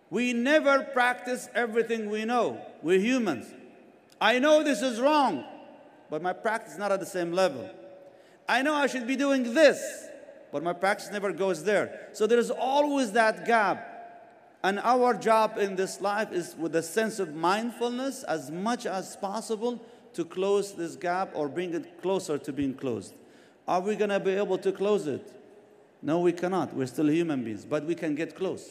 We 0.09 0.33
never 0.33 0.83
practice 0.83 1.49
everything 1.55 2.11
we 2.11 2.25
know. 2.25 2.61
We're 2.83 3.01
humans. 3.01 3.47
I 4.21 4.39
know 4.39 4.63
this 4.63 4.83
is 4.83 5.01
wrong, 5.01 5.45
but 6.11 6.23
my 6.23 6.33
practice 6.33 6.75
is 6.75 6.79
not 6.79 6.93
at 6.93 7.01
the 7.01 7.07
same 7.07 7.33
level. 7.33 7.69
I 8.49 8.63
know 8.63 8.75
I 8.75 8.87
should 8.87 9.07
be 9.07 9.17
doing 9.17 9.55
this, 9.55 10.09
but 10.53 10.63
my 10.63 10.73
practice 10.73 11.11
never 11.11 11.33
goes 11.33 11.65
there. 11.65 12.09
So 12.13 12.27
there's 12.27 12.51
always 12.51 13.13
that 13.13 13.47
gap 13.47 13.91
and 14.63 14.79
our 14.81 15.15
job 15.15 15.57
in 15.59 15.77
this 15.77 16.01
life 16.01 16.33
is 16.33 16.55
with 16.57 16.77
a 16.77 16.83
sense 16.83 17.19
of 17.19 17.35
mindfulness 17.35 18.25
as 18.25 18.51
much 18.51 18.85
as 18.85 19.17
possible 19.17 19.81
to 20.13 20.25
close 20.25 20.73
this 20.73 20.97
gap 20.97 21.31
or 21.35 21.49
bring 21.49 21.73
it 21.73 22.03
closer 22.03 22.37
to 22.37 22.53
being 22.53 22.75
closed. 22.75 23.15
Are 23.67 23.81
we 23.81 23.97
going 23.97 24.11
to 24.11 24.21
be 24.21 24.33
able 24.33 24.59
to 24.59 24.73
close 24.73 25.07
it? 25.07 25.33
No, 26.03 26.21
we 26.21 26.33
cannot. 26.33 26.75
We're 26.75 26.87
still 26.87 27.11
human 27.11 27.43
beings, 27.43 27.65
but 27.65 27.85
we 27.85 27.95
can 27.95 28.15
get 28.15 28.35
close. 28.35 28.69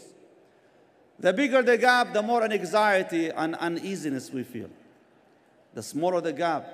The 1.17 1.33
bigger 1.33 1.62
the 1.62 1.77
gap, 1.77 2.13
the 2.13 2.21
more 2.21 2.43
anxiety 2.43 3.29
and 3.29 3.55
uneasiness 3.55 4.31
we 4.31 4.43
feel. 4.43 4.69
The 5.73 5.84
smaller 5.84 6.21
the 6.21 6.34
gap, 6.34 6.67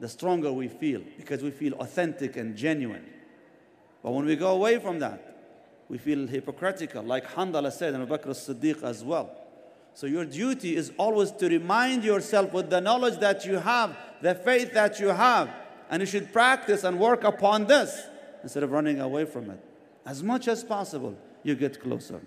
the 0.00 0.08
stronger 0.08 0.52
we 0.52 0.68
feel 0.68 1.02
because 1.16 1.42
we 1.42 1.50
feel 1.50 1.74
authentic 1.74 2.36
and 2.36 2.56
genuine. 2.56 3.06
But 4.02 4.12
when 4.12 4.26
we 4.26 4.36
go 4.36 4.52
away 4.52 4.78
from 4.78 4.98
that, 4.98 5.34
we 5.88 5.98
feel 5.98 6.26
hypocritical, 6.26 7.02
like 7.02 7.26
Handala 7.26 7.72
said, 7.72 7.94
and 7.94 8.02
Abu 8.02 8.16
Bakr 8.16 8.30
as-Siddiq 8.30 8.82
as 8.82 9.04
well. 9.04 9.30
So 9.94 10.06
your 10.06 10.24
duty 10.24 10.76
is 10.76 10.92
always 10.96 11.30
to 11.32 11.48
remind 11.48 12.04
yourself 12.04 12.52
with 12.52 12.68
the 12.68 12.80
knowledge 12.80 13.20
that 13.20 13.44
you 13.46 13.58
have, 13.58 13.96
the 14.20 14.34
faith 14.34 14.72
that 14.74 14.98
you 14.98 15.08
have, 15.08 15.50
and 15.88 16.00
you 16.00 16.06
should 16.06 16.32
practice 16.32 16.84
and 16.84 16.98
work 16.98 17.24
upon 17.24 17.66
this 17.66 18.06
instead 18.42 18.62
of 18.62 18.72
running 18.72 19.00
away 19.00 19.24
from 19.24 19.50
it. 19.50 19.60
As 20.04 20.22
much 20.22 20.48
as 20.48 20.64
possible, 20.64 21.16
you 21.42 21.54
get 21.54 21.80
closer. 21.80 22.20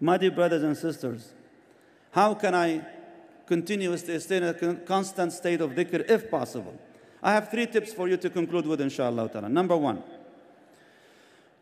My 0.00 0.18
dear 0.18 0.32
brothers 0.32 0.62
and 0.62 0.76
sisters, 0.76 1.32
how 2.10 2.34
can 2.34 2.54
I 2.54 2.84
continuously 3.46 4.18
stay 4.20 4.38
in 4.38 4.44
a 4.44 4.74
constant 4.86 5.32
state 5.32 5.60
of 5.60 5.72
dhikr 5.72 6.08
if 6.08 6.30
possible? 6.30 6.78
I 7.22 7.32
have 7.32 7.50
three 7.50 7.66
tips 7.66 7.92
for 7.92 8.08
you 8.08 8.16
to 8.18 8.28
conclude 8.30 8.66
with, 8.66 8.80
inshallah. 8.80 9.48
Number 9.48 9.76
one, 9.76 10.02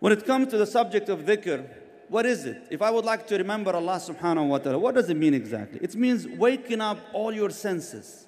when 0.01 0.13
it 0.13 0.27
comes 0.27 0.49
to 0.49 0.59
the 0.59 0.67
subject 0.67 1.09
of 1.09 1.21
dhikr, 1.21 1.65
what 2.09 2.27
is 2.27 2.45
it? 2.45 2.67
If 2.71 2.83
I 2.83 2.91
would 2.91 3.05
like 3.05 3.27
to 3.29 3.39
remember 3.39 3.73
Allah 3.75 3.97
subhanahu 3.97 4.49
wa 4.49 4.59
ta'ala, 4.59 4.79
what 4.79 4.95
does 4.95 5.09
it 5.09 5.17
mean 5.17 5.35
exactly? 5.35 5.79
It 5.81 5.95
means 5.95 6.27
waking 6.27 6.81
up 6.81 6.99
all 7.13 7.33
your 7.33 7.51
senses. 7.51 8.27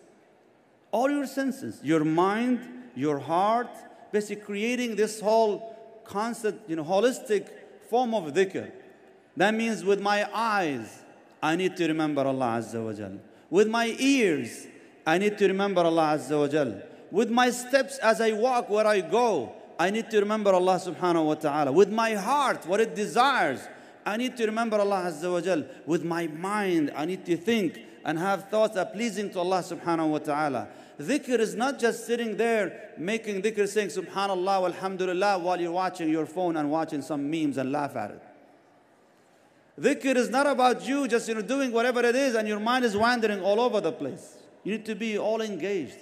All 0.91 1.11
your 1.11 1.27
senses, 1.27 1.81
your 1.83 2.05
mind, 2.05 2.61
your 2.95 3.19
heart, 3.19 3.69
basically 4.13 4.45
creating 4.45 4.95
this 4.97 5.21
whole 5.21 5.77
constant, 6.05 6.61
you 6.69 6.77
know, 6.77 6.85
holistic 6.85 7.49
form 7.91 8.15
of 8.15 8.33
dhikr. 8.33 8.71
That 9.37 9.53
means 9.53 9.85
with 9.85 10.01
my 10.01 10.29
eyes, 10.33 11.03
I 11.43 11.57
need 11.57 11.77
to 11.77 11.89
remember 11.89 12.23
Allah 12.23 12.61
Azza 12.61 12.83
wa 12.83 12.93
Jal. 12.93 13.19
With 13.55 13.69
my 13.69 13.95
ears, 14.01 14.67
I 15.07 15.17
need 15.17 15.39
to 15.39 15.47
remember 15.47 15.83
Allah 15.83 16.19
Azza 16.19 16.37
wa 16.37 16.49
Jal. 16.49 16.83
With 17.13 17.31
my 17.31 17.51
steps 17.51 17.99
as 17.99 18.21
I 18.21 18.33
walk 18.33 18.69
where 18.69 18.85
I 18.85 19.01
go, 19.01 19.53
I 19.79 19.91
need 19.91 20.11
to 20.11 20.19
remember 20.19 20.53
Allah 20.53 20.75
subhanahu 20.75 21.25
wa 21.25 21.35
ta'ala. 21.35 21.71
With 21.71 21.89
my 21.89 22.15
heart, 22.15 22.67
what 22.67 22.81
it 22.81 22.97
desires, 22.97 23.61
I 24.05 24.17
need 24.17 24.37
to 24.39 24.47
remember 24.47 24.79
Allah 24.79 25.05
Azza 25.07 25.31
wa 25.31 25.41
Jal. 25.41 25.63
With 25.87 26.03
my 26.03 26.27
mind, 26.27 26.93
I 26.97 27.05
need 27.05 27.25
to 27.27 27.37
think 27.37 27.79
and 28.05 28.19
have 28.19 28.49
thoughts 28.49 28.75
that 28.75 28.89
are 28.89 28.93
pleasing 28.93 29.31
to 29.31 29.39
Allah 29.39 29.61
subhanahu 29.63 30.09
wa 30.09 30.19
ta'ala. 30.19 30.67
Dhikr 30.99 31.39
is 31.39 31.55
not 31.55 31.79
just 31.79 32.07
sitting 32.07 32.37
there 32.37 32.91
making 32.99 33.41
dhikr 33.41 33.69
saying 33.69 33.91
subhanallah 33.91 34.75
alhamdulillah 34.75 35.39
while 35.39 35.61
you're 35.61 35.71
watching 35.71 36.09
your 36.09 36.27
phone 36.27 36.57
and 36.57 36.73
watching 36.73 37.03
some 37.03 37.31
memes 37.31 37.57
and 37.57 37.71
laugh 37.71 37.95
at 37.95 38.11
it. 38.11 38.23
Dhikr 39.79 40.15
is 40.17 40.31
not 40.31 40.47
about 40.47 40.87
you 40.87 41.09
just 41.09 41.29
you 41.29 41.35
know, 41.35 41.43
doing 41.43 41.73
whatever 41.73 42.01
it 42.01 42.15
is 42.15 42.35
and 42.35 42.47
your 42.47 42.61
mind 42.61 42.85
is 42.85 42.97
wandering 42.97 43.41
all 43.41 43.61
over 43.61 43.81
the 43.81 43.93
place. 43.93 44.37
You 44.63 44.73
need 44.73 44.85
to 44.87 44.95
be 44.95 45.19
all 45.19 45.41
engaged. 45.41 45.97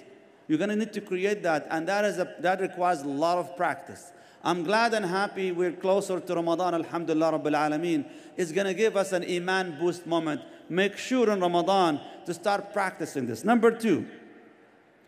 You're 0.47 0.57
going 0.57 0.69
to 0.69 0.75
need 0.75 0.93
to 0.93 1.01
create 1.01 1.41
that, 1.43 1.67
and 1.71 1.87
that, 1.87 2.05
is 2.05 2.17
a, 2.17 2.35
that 2.39 2.59
requires 2.59 3.01
a 3.01 3.07
lot 3.07 3.37
of 3.37 3.55
practice. 3.55 4.11
I'm 4.43 4.63
glad 4.63 4.93
and 4.93 5.05
happy 5.05 5.51
we're 5.51 5.71
closer 5.71 6.19
to 6.19 6.35
Ramadan, 6.35 6.73
Alhamdulillah 6.73 7.39
Rabbil 7.39 7.55
Alameen. 7.55 8.05
It's 8.35 8.51
going 8.51 8.67
to 8.67 8.73
give 8.73 8.97
us 8.97 9.13
an 9.13 9.23
Iman 9.23 9.79
boost 9.79 10.05
moment. 10.05 10.41
Make 10.67 10.97
sure 10.97 11.29
in 11.29 11.39
Ramadan 11.39 12.01
to 12.25 12.33
start 12.33 12.73
practicing 12.73 13.25
this. 13.25 13.45
Number 13.45 13.71
two, 13.71 14.05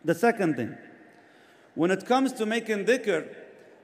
the 0.06 0.16
second 0.16 0.56
thing, 0.56 0.78
when 1.76 1.92
it 1.92 2.06
comes 2.06 2.32
to 2.34 2.46
making 2.46 2.86
dhikr, 2.86 3.28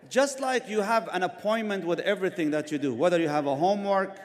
just 0.10 0.40
like 0.40 0.70
you 0.70 0.82
have 0.82 1.10
an 1.12 1.24
appointment 1.24 1.86
with 1.86 2.00
everything 2.00 2.52
that 2.52 2.72
you 2.72 2.78
do, 2.78 2.94
whether 2.94 3.20
you 3.20 3.28
have 3.28 3.46
a 3.46 3.56
homework, 3.56 4.18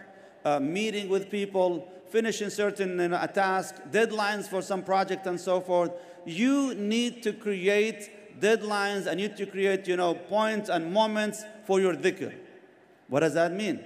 a 0.46 0.60
meeting 0.60 1.08
with 1.08 1.28
people, 1.28 1.88
finishing 2.08 2.50
certain 2.50 2.90
you 3.00 3.08
know, 3.08 3.18
a 3.20 3.26
task, 3.26 3.74
deadlines 3.90 4.46
for 4.46 4.62
some 4.62 4.80
project 4.82 5.26
and 5.26 5.40
so 5.40 5.60
forth, 5.60 5.90
you 6.24 6.72
need 6.76 7.20
to 7.24 7.32
create 7.32 8.40
deadlines 8.40 9.06
and 9.06 9.20
you 9.20 9.26
need 9.26 9.36
to 9.36 9.46
create, 9.46 9.88
you 9.88 9.96
know, 9.96 10.14
points 10.14 10.68
and 10.68 10.92
moments 10.92 11.42
for 11.66 11.80
your 11.80 11.94
dhikr. 11.94 12.32
What 13.08 13.20
does 13.20 13.34
that 13.34 13.52
mean? 13.52 13.84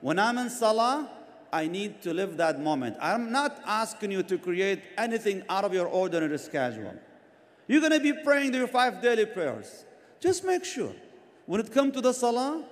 When 0.00 0.18
I'm 0.18 0.38
in 0.38 0.48
salah, 0.48 1.10
I 1.52 1.66
need 1.66 2.00
to 2.02 2.14
live 2.14 2.38
that 2.38 2.58
moment. 2.58 2.96
I'm 3.02 3.30
not 3.30 3.60
asking 3.66 4.12
you 4.12 4.22
to 4.22 4.38
create 4.38 4.80
anything 4.96 5.42
out 5.48 5.64
of 5.64 5.74
your 5.74 5.88
ordinary 5.88 6.38
schedule. 6.38 6.94
You're 7.66 7.80
going 7.80 7.92
to 7.92 8.00
be 8.00 8.14
praying 8.14 8.54
your 8.54 8.68
five 8.68 9.02
daily 9.02 9.26
prayers. 9.26 9.84
Just 10.20 10.42
make 10.42 10.64
sure. 10.64 10.94
When 11.44 11.60
it 11.60 11.70
comes 11.70 11.92
to 11.94 12.00
the 12.00 12.14
salah, 12.14 12.64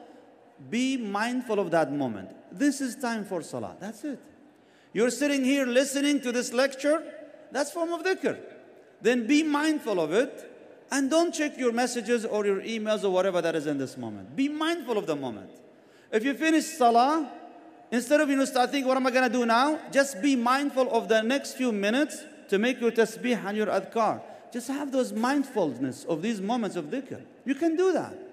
be 0.70 0.96
mindful 0.96 1.58
of 1.58 1.70
that 1.70 1.92
moment. 1.92 2.30
This 2.50 2.80
is 2.80 2.96
time 2.96 3.24
for 3.24 3.42
salah. 3.42 3.76
That's 3.80 4.04
it. 4.04 4.20
You're 4.92 5.10
sitting 5.10 5.44
here 5.44 5.66
listening 5.66 6.20
to 6.22 6.32
this 6.32 6.52
lecture, 6.52 7.02
that's 7.52 7.70
form 7.70 7.92
of 7.92 8.02
dhikr. 8.02 8.38
Then 9.02 9.26
be 9.26 9.42
mindful 9.42 10.00
of 10.00 10.12
it 10.12 10.50
and 10.90 11.10
don't 11.10 11.34
check 11.34 11.58
your 11.58 11.72
messages 11.72 12.24
or 12.24 12.46
your 12.46 12.60
emails 12.62 13.04
or 13.04 13.10
whatever 13.10 13.42
that 13.42 13.54
is 13.54 13.66
in 13.66 13.78
this 13.78 13.96
moment. 13.96 14.34
Be 14.34 14.48
mindful 14.48 14.96
of 14.96 15.06
the 15.06 15.16
moment. 15.16 15.50
If 16.10 16.24
you 16.24 16.34
finish 16.34 16.64
salah, 16.64 17.30
instead 17.90 18.20
of 18.20 18.30
you 18.30 18.36
know 18.36 18.44
start 18.44 18.70
thinking, 18.70 18.88
what 18.88 18.96
am 18.96 19.06
I 19.06 19.10
gonna 19.10 19.28
do 19.28 19.44
now? 19.44 19.78
Just 19.92 20.22
be 20.22 20.34
mindful 20.36 20.90
of 20.90 21.08
the 21.08 21.22
next 21.22 21.54
few 21.54 21.72
minutes 21.72 22.24
to 22.48 22.58
make 22.58 22.80
your 22.80 22.90
tasbih 22.90 23.44
and 23.44 23.56
your 23.56 23.66
adhkar. 23.66 24.22
Just 24.52 24.68
have 24.68 24.92
those 24.92 25.12
mindfulness 25.12 26.04
of 26.04 26.22
these 26.22 26.40
moments 26.40 26.76
of 26.76 26.86
dhikr. 26.86 27.22
You 27.44 27.54
can 27.54 27.76
do 27.76 27.92
that. 27.92 28.25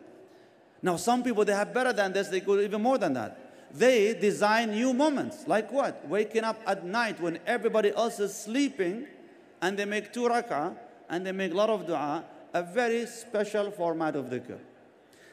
Now, 0.84 0.98
some 0.98 1.24
people 1.24 1.46
they 1.46 1.54
have 1.54 1.74
better 1.74 1.93
than 1.93 2.13
this, 2.13 2.28
they 2.28 2.41
go 2.41 2.60
even 2.60 2.82
more 2.82 3.00
than 3.00 3.13
that 3.13 3.39
they 3.74 4.13
design 4.13 4.72
new 4.72 4.93
moments. 4.93 5.48
Like 5.48 5.72
what? 5.72 6.08
Waking 6.08 6.43
up 6.43 6.62
at 6.67 6.86
night 6.86 7.19
when 7.19 7.39
everybody 7.48 7.91
else 7.91 8.19
is 8.19 8.34
sleeping 8.36 9.08
and 9.62 9.78
they 9.78 9.86
make 9.86 10.13
two 10.13 10.30
rak'ah 10.30 10.76
and 11.10 11.26
they 11.26 11.32
make 11.32 11.52
a 11.52 11.56
lot 11.56 11.69
of 11.69 11.88
dua, 11.88 12.24
a 12.54 12.62
very 12.62 13.06
special 13.08 13.72
format 13.72 14.15
of 14.15 14.26
dhikr. 14.28 14.60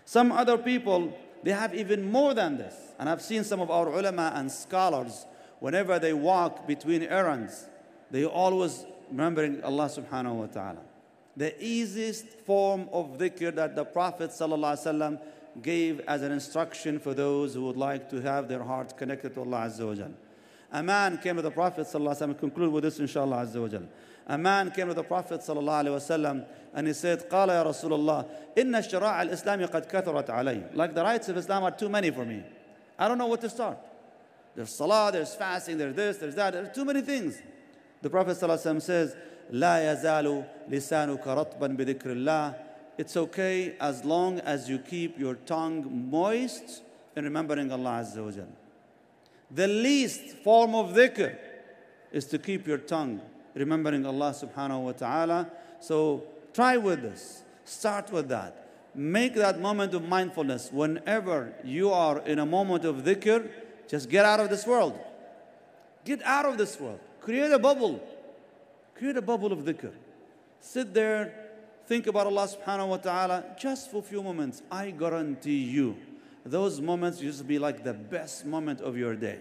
Some 0.06 0.32
other 0.32 0.56
people, 0.56 1.12
they 1.42 1.52
have 1.52 1.74
even 1.74 2.10
more 2.10 2.32
than 2.32 2.56
this. 2.56 2.74
And 2.98 3.08
I've 3.08 3.22
seen 3.22 3.44
some 3.44 3.60
of 3.60 3.70
our 3.70 3.88
ulama 3.88 4.32
and 4.34 4.50
scholars, 4.50 5.26
whenever 5.60 5.98
they 5.98 6.14
walk 6.14 6.66
between 6.66 7.02
errands, 7.02 7.66
they 8.10 8.24
always 8.24 8.86
remembering 9.10 9.62
Allah 9.62 9.86
subhanahu 9.86 10.34
wa 10.34 10.46
ta'ala. 10.46 10.80
The 11.36 11.62
easiest 11.62 12.26
form 12.40 12.88
of 12.90 13.18
dhikr 13.18 13.54
that 13.54 13.76
the 13.76 13.84
Prophet 13.84 14.30
sallallahu 14.30 14.76
alaihi 14.76 14.86
wasallam 14.86 15.20
gave 15.61 16.01
as 16.01 16.21
an 16.21 16.31
instruction 16.31 16.99
for 16.99 17.13
those 17.13 17.53
who 17.53 17.63
would 17.63 17.77
like 17.77 18.09
to 18.09 18.21
have 18.21 18.47
their 18.47 18.63
hearts 18.63 18.93
connected 18.93 19.33
to 19.35 19.41
Allah 19.41 19.67
Azza 19.67 19.87
wa 19.87 19.95
Jal. 19.95 20.11
A 20.75 20.83
man 20.83 21.17
came 21.19 21.37
to 21.37 21.41
the 21.41 21.51
Prophet 21.51 21.87
ﷺ, 21.87 22.37
conclude 22.37 22.73
with 22.73 22.83
this 22.83 22.99
inshallah 22.99 23.45
azza 23.45 23.61
wa 23.61 23.67
jal. 23.69 23.83
A 24.27 24.37
man 24.37 24.71
came 24.71 24.89
to 24.89 24.93
the 24.93 25.03
Prophet 25.03 25.39
ﷺ 25.39 26.45
and 26.73 26.87
he 26.87 26.91
said, 26.91 27.29
قال 27.29 27.47
يا 27.47 27.63
رسول 27.63 27.93
الله 27.93 28.25
إن 28.57 28.75
الشرائع 28.75 29.21
الإسلام 29.21 29.65
قد 29.71 29.85
كثرت 29.85 30.29
علي. 30.29 30.75
Like 30.75 30.93
the 30.93 31.01
rights 31.01 31.29
of 31.29 31.37
Islam 31.37 31.63
are 31.63 31.71
too 31.71 31.87
many 31.87 32.11
for 32.11 32.25
me. 32.25 32.43
I 32.99 33.07
don't 33.07 33.17
know 33.17 33.27
what 33.27 33.39
to 33.41 33.49
start. 33.49 33.77
There's 34.55 34.69
salah, 34.69 35.11
there's 35.13 35.33
fasting, 35.33 35.77
there's 35.77 35.95
this, 35.95 36.17
there's 36.17 36.35
that, 36.35 36.51
there's 36.51 36.75
too 36.75 36.83
many 36.83 37.01
things. 37.01 37.41
The 38.01 38.09
Prophet 38.09 38.35
ﷺ 38.37 38.81
says, 38.81 39.15
لا 39.53 39.93
يزال 39.93 40.45
لسانك 40.69 41.23
رطبا 41.23 41.77
بذكر 41.77 42.11
الله. 42.11 42.55
it's 43.00 43.16
okay 43.16 43.76
as 43.80 44.04
long 44.04 44.40
as 44.40 44.68
you 44.68 44.78
keep 44.78 45.18
your 45.18 45.36
tongue 45.36 46.10
moist 46.10 46.82
in 47.16 47.24
remembering 47.24 47.72
Allah 47.72 48.04
Azza 48.04 48.22
wa. 48.22 48.44
The 49.50 49.66
least 49.66 50.36
form 50.44 50.74
of 50.74 50.92
dhikr 50.92 51.34
is 52.12 52.26
to 52.26 52.38
keep 52.38 52.66
your 52.66 52.76
tongue 52.76 53.22
remembering 53.54 54.04
Allah 54.04 54.34
subhanahu 54.34 54.82
wa 54.82 54.92
ta'ala. 54.92 55.50
So 55.80 56.24
try 56.52 56.76
with 56.76 57.00
this. 57.00 57.42
Start 57.64 58.12
with 58.12 58.28
that. 58.28 58.68
Make 58.94 59.34
that 59.34 59.58
moment 59.58 59.94
of 59.94 60.06
mindfulness. 60.06 60.68
Whenever 60.70 61.54
you 61.64 61.90
are 61.90 62.18
in 62.26 62.38
a 62.38 62.44
moment 62.44 62.84
of 62.84 62.96
dhikr, 62.96 63.48
just 63.88 64.10
get 64.10 64.26
out 64.26 64.40
of 64.40 64.50
this 64.50 64.66
world. 64.66 65.00
Get 66.04 66.22
out 66.22 66.44
of 66.44 66.58
this 66.58 66.78
world. 66.78 67.00
Create 67.22 67.50
a 67.50 67.58
bubble. 67.58 67.98
Create 68.94 69.16
a 69.16 69.22
bubble 69.22 69.54
of 69.54 69.60
dhikr. 69.60 69.92
Sit 70.60 70.92
there, 70.92 71.39
think 71.90 72.06
about 72.06 72.24
Allah 72.28 72.46
subhanahu 72.46 72.86
wa 72.86 72.96
ta'ala 72.98 73.44
just 73.58 73.90
for 73.90 73.96
a 73.96 74.02
few 74.02 74.22
moments. 74.22 74.62
I 74.70 74.92
guarantee 74.92 75.58
you, 75.58 75.96
those 76.46 76.80
moments 76.80 77.20
used 77.20 77.38
to 77.38 77.44
be 77.44 77.58
like 77.58 77.82
the 77.82 77.92
best 77.92 78.46
moment 78.46 78.80
of 78.80 78.96
your 78.96 79.16
day. 79.16 79.40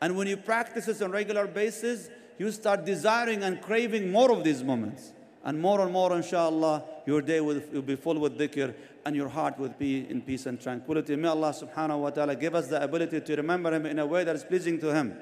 And 0.00 0.16
when 0.16 0.28
you 0.28 0.38
practice 0.38 0.86
this 0.86 1.02
on 1.02 1.10
regular 1.10 1.46
basis, 1.46 2.08
you 2.38 2.50
start 2.52 2.86
desiring 2.86 3.42
and 3.42 3.60
craving 3.60 4.10
more 4.10 4.32
of 4.32 4.44
these 4.44 4.64
moments. 4.64 5.12
And 5.44 5.60
more 5.60 5.82
and 5.82 5.92
more, 5.92 6.16
inshallah, 6.16 6.84
your 7.04 7.20
day 7.20 7.42
will, 7.42 7.60
will 7.70 7.82
be 7.82 7.96
full 7.96 8.18
with 8.18 8.38
dhikr 8.38 8.74
and 9.04 9.14
your 9.14 9.28
heart 9.28 9.58
will 9.58 9.74
be 9.78 10.08
in 10.08 10.22
peace 10.22 10.46
and 10.46 10.58
tranquility. 10.58 11.16
May 11.16 11.28
Allah 11.28 11.52
subhanahu 11.52 12.00
wa 12.00 12.08
ta'ala 12.08 12.34
give 12.34 12.54
us 12.54 12.68
the 12.68 12.82
ability 12.82 13.20
to 13.20 13.36
remember 13.36 13.74
Him 13.74 13.84
in 13.84 13.98
a 13.98 14.06
way 14.06 14.24
that 14.24 14.34
is 14.34 14.42
pleasing 14.42 14.80
to 14.80 14.94
Him. 14.94 15.14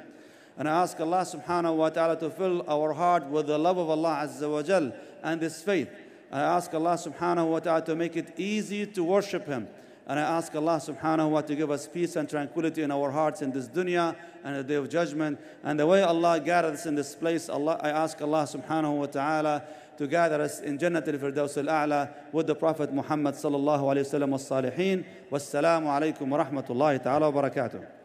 And 0.56 0.68
I 0.68 0.82
ask 0.82 0.98
Allah 1.00 1.26
subhanahu 1.26 1.74
wa 1.74 1.88
ta'ala 1.90 2.16
to 2.20 2.30
fill 2.30 2.64
our 2.70 2.92
heart 2.92 3.26
with 3.26 3.48
the 3.48 3.58
love 3.58 3.78
of 3.78 3.90
Allah 3.90 4.28
azza 4.28 4.48
wa 4.48 4.62
jal 4.62 4.92
and 5.24 5.40
this 5.40 5.60
faith. 5.60 5.90
I 6.30 6.40
ask 6.40 6.72
Allah 6.74 6.94
subhanahu 6.94 7.50
wa 7.50 7.58
ta'ala 7.60 7.84
to 7.86 7.94
make 7.94 8.16
it 8.16 8.34
easy 8.38 8.86
to 8.86 9.04
worship 9.04 9.46
Him. 9.46 9.68
And 10.08 10.20
I 10.20 10.22
ask 10.22 10.54
Allah 10.54 10.76
subhanahu 10.76 11.30
wa 11.30 11.40
ta'ala 11.40 11.46
to 11.48 11.56
give 11.56 11.70
us 11.70 11.88
peace 11.88 12.16
and 12.16 12.28
tranquility 12.28 12.82
in 12.82 12.90
our 12.90 13.10
hearts 13.10 13.42
in 13.42 13.50
this 13.50 13.68
dunya 13.68 14.14
and 14.44 14.56
the 14.56 14.62
day 14.62 14.74
of 14.74 14.88
judgment. 14.88 15.40
And 15.64 15.78
the 15.80 15.86
way 15.86 16.02
Allah 16.02 16.40
gathered 16.40 16.74
us 16.74 16.86
in 16.86 16.94
this 16.94 17.14
place, 17.14 17.48
Allah, 17.48 17.78
I 17.82 17.90
ask 17.90 18.20
Allah 18.22 18.44
subhanahu 18.44 18.98
wa 18.98 19.06
ta'ala 19.06 19.64
to 19.98 20.06
gather 20.06 20.42
us 20.42 20.60
in 20.60 20.78
Jannat 20.78 21.08
al-Firdaus 21.08 21.56
al-A'la 21.56 22.10
with 22.32 22.46
the 22.46 22.54
Prophet 22.54 22.92
Muhammad 22.92 23.34
sallallahu 23.34 23.82
alayhi 23.82 24.12
wa 24.12 24.18
sallam 24.18 24.28
wa 24.28 24.36
salihin. 24.36 25.04
Wassalamu 25.30 25.86
alaikum 25.86 26.28
wa 26.28 26.44
rahmatullahi 26.44 27.02
ta'ala 27.02 27.30
wa 27.30 27.42
barakatuh. 27.42 27.95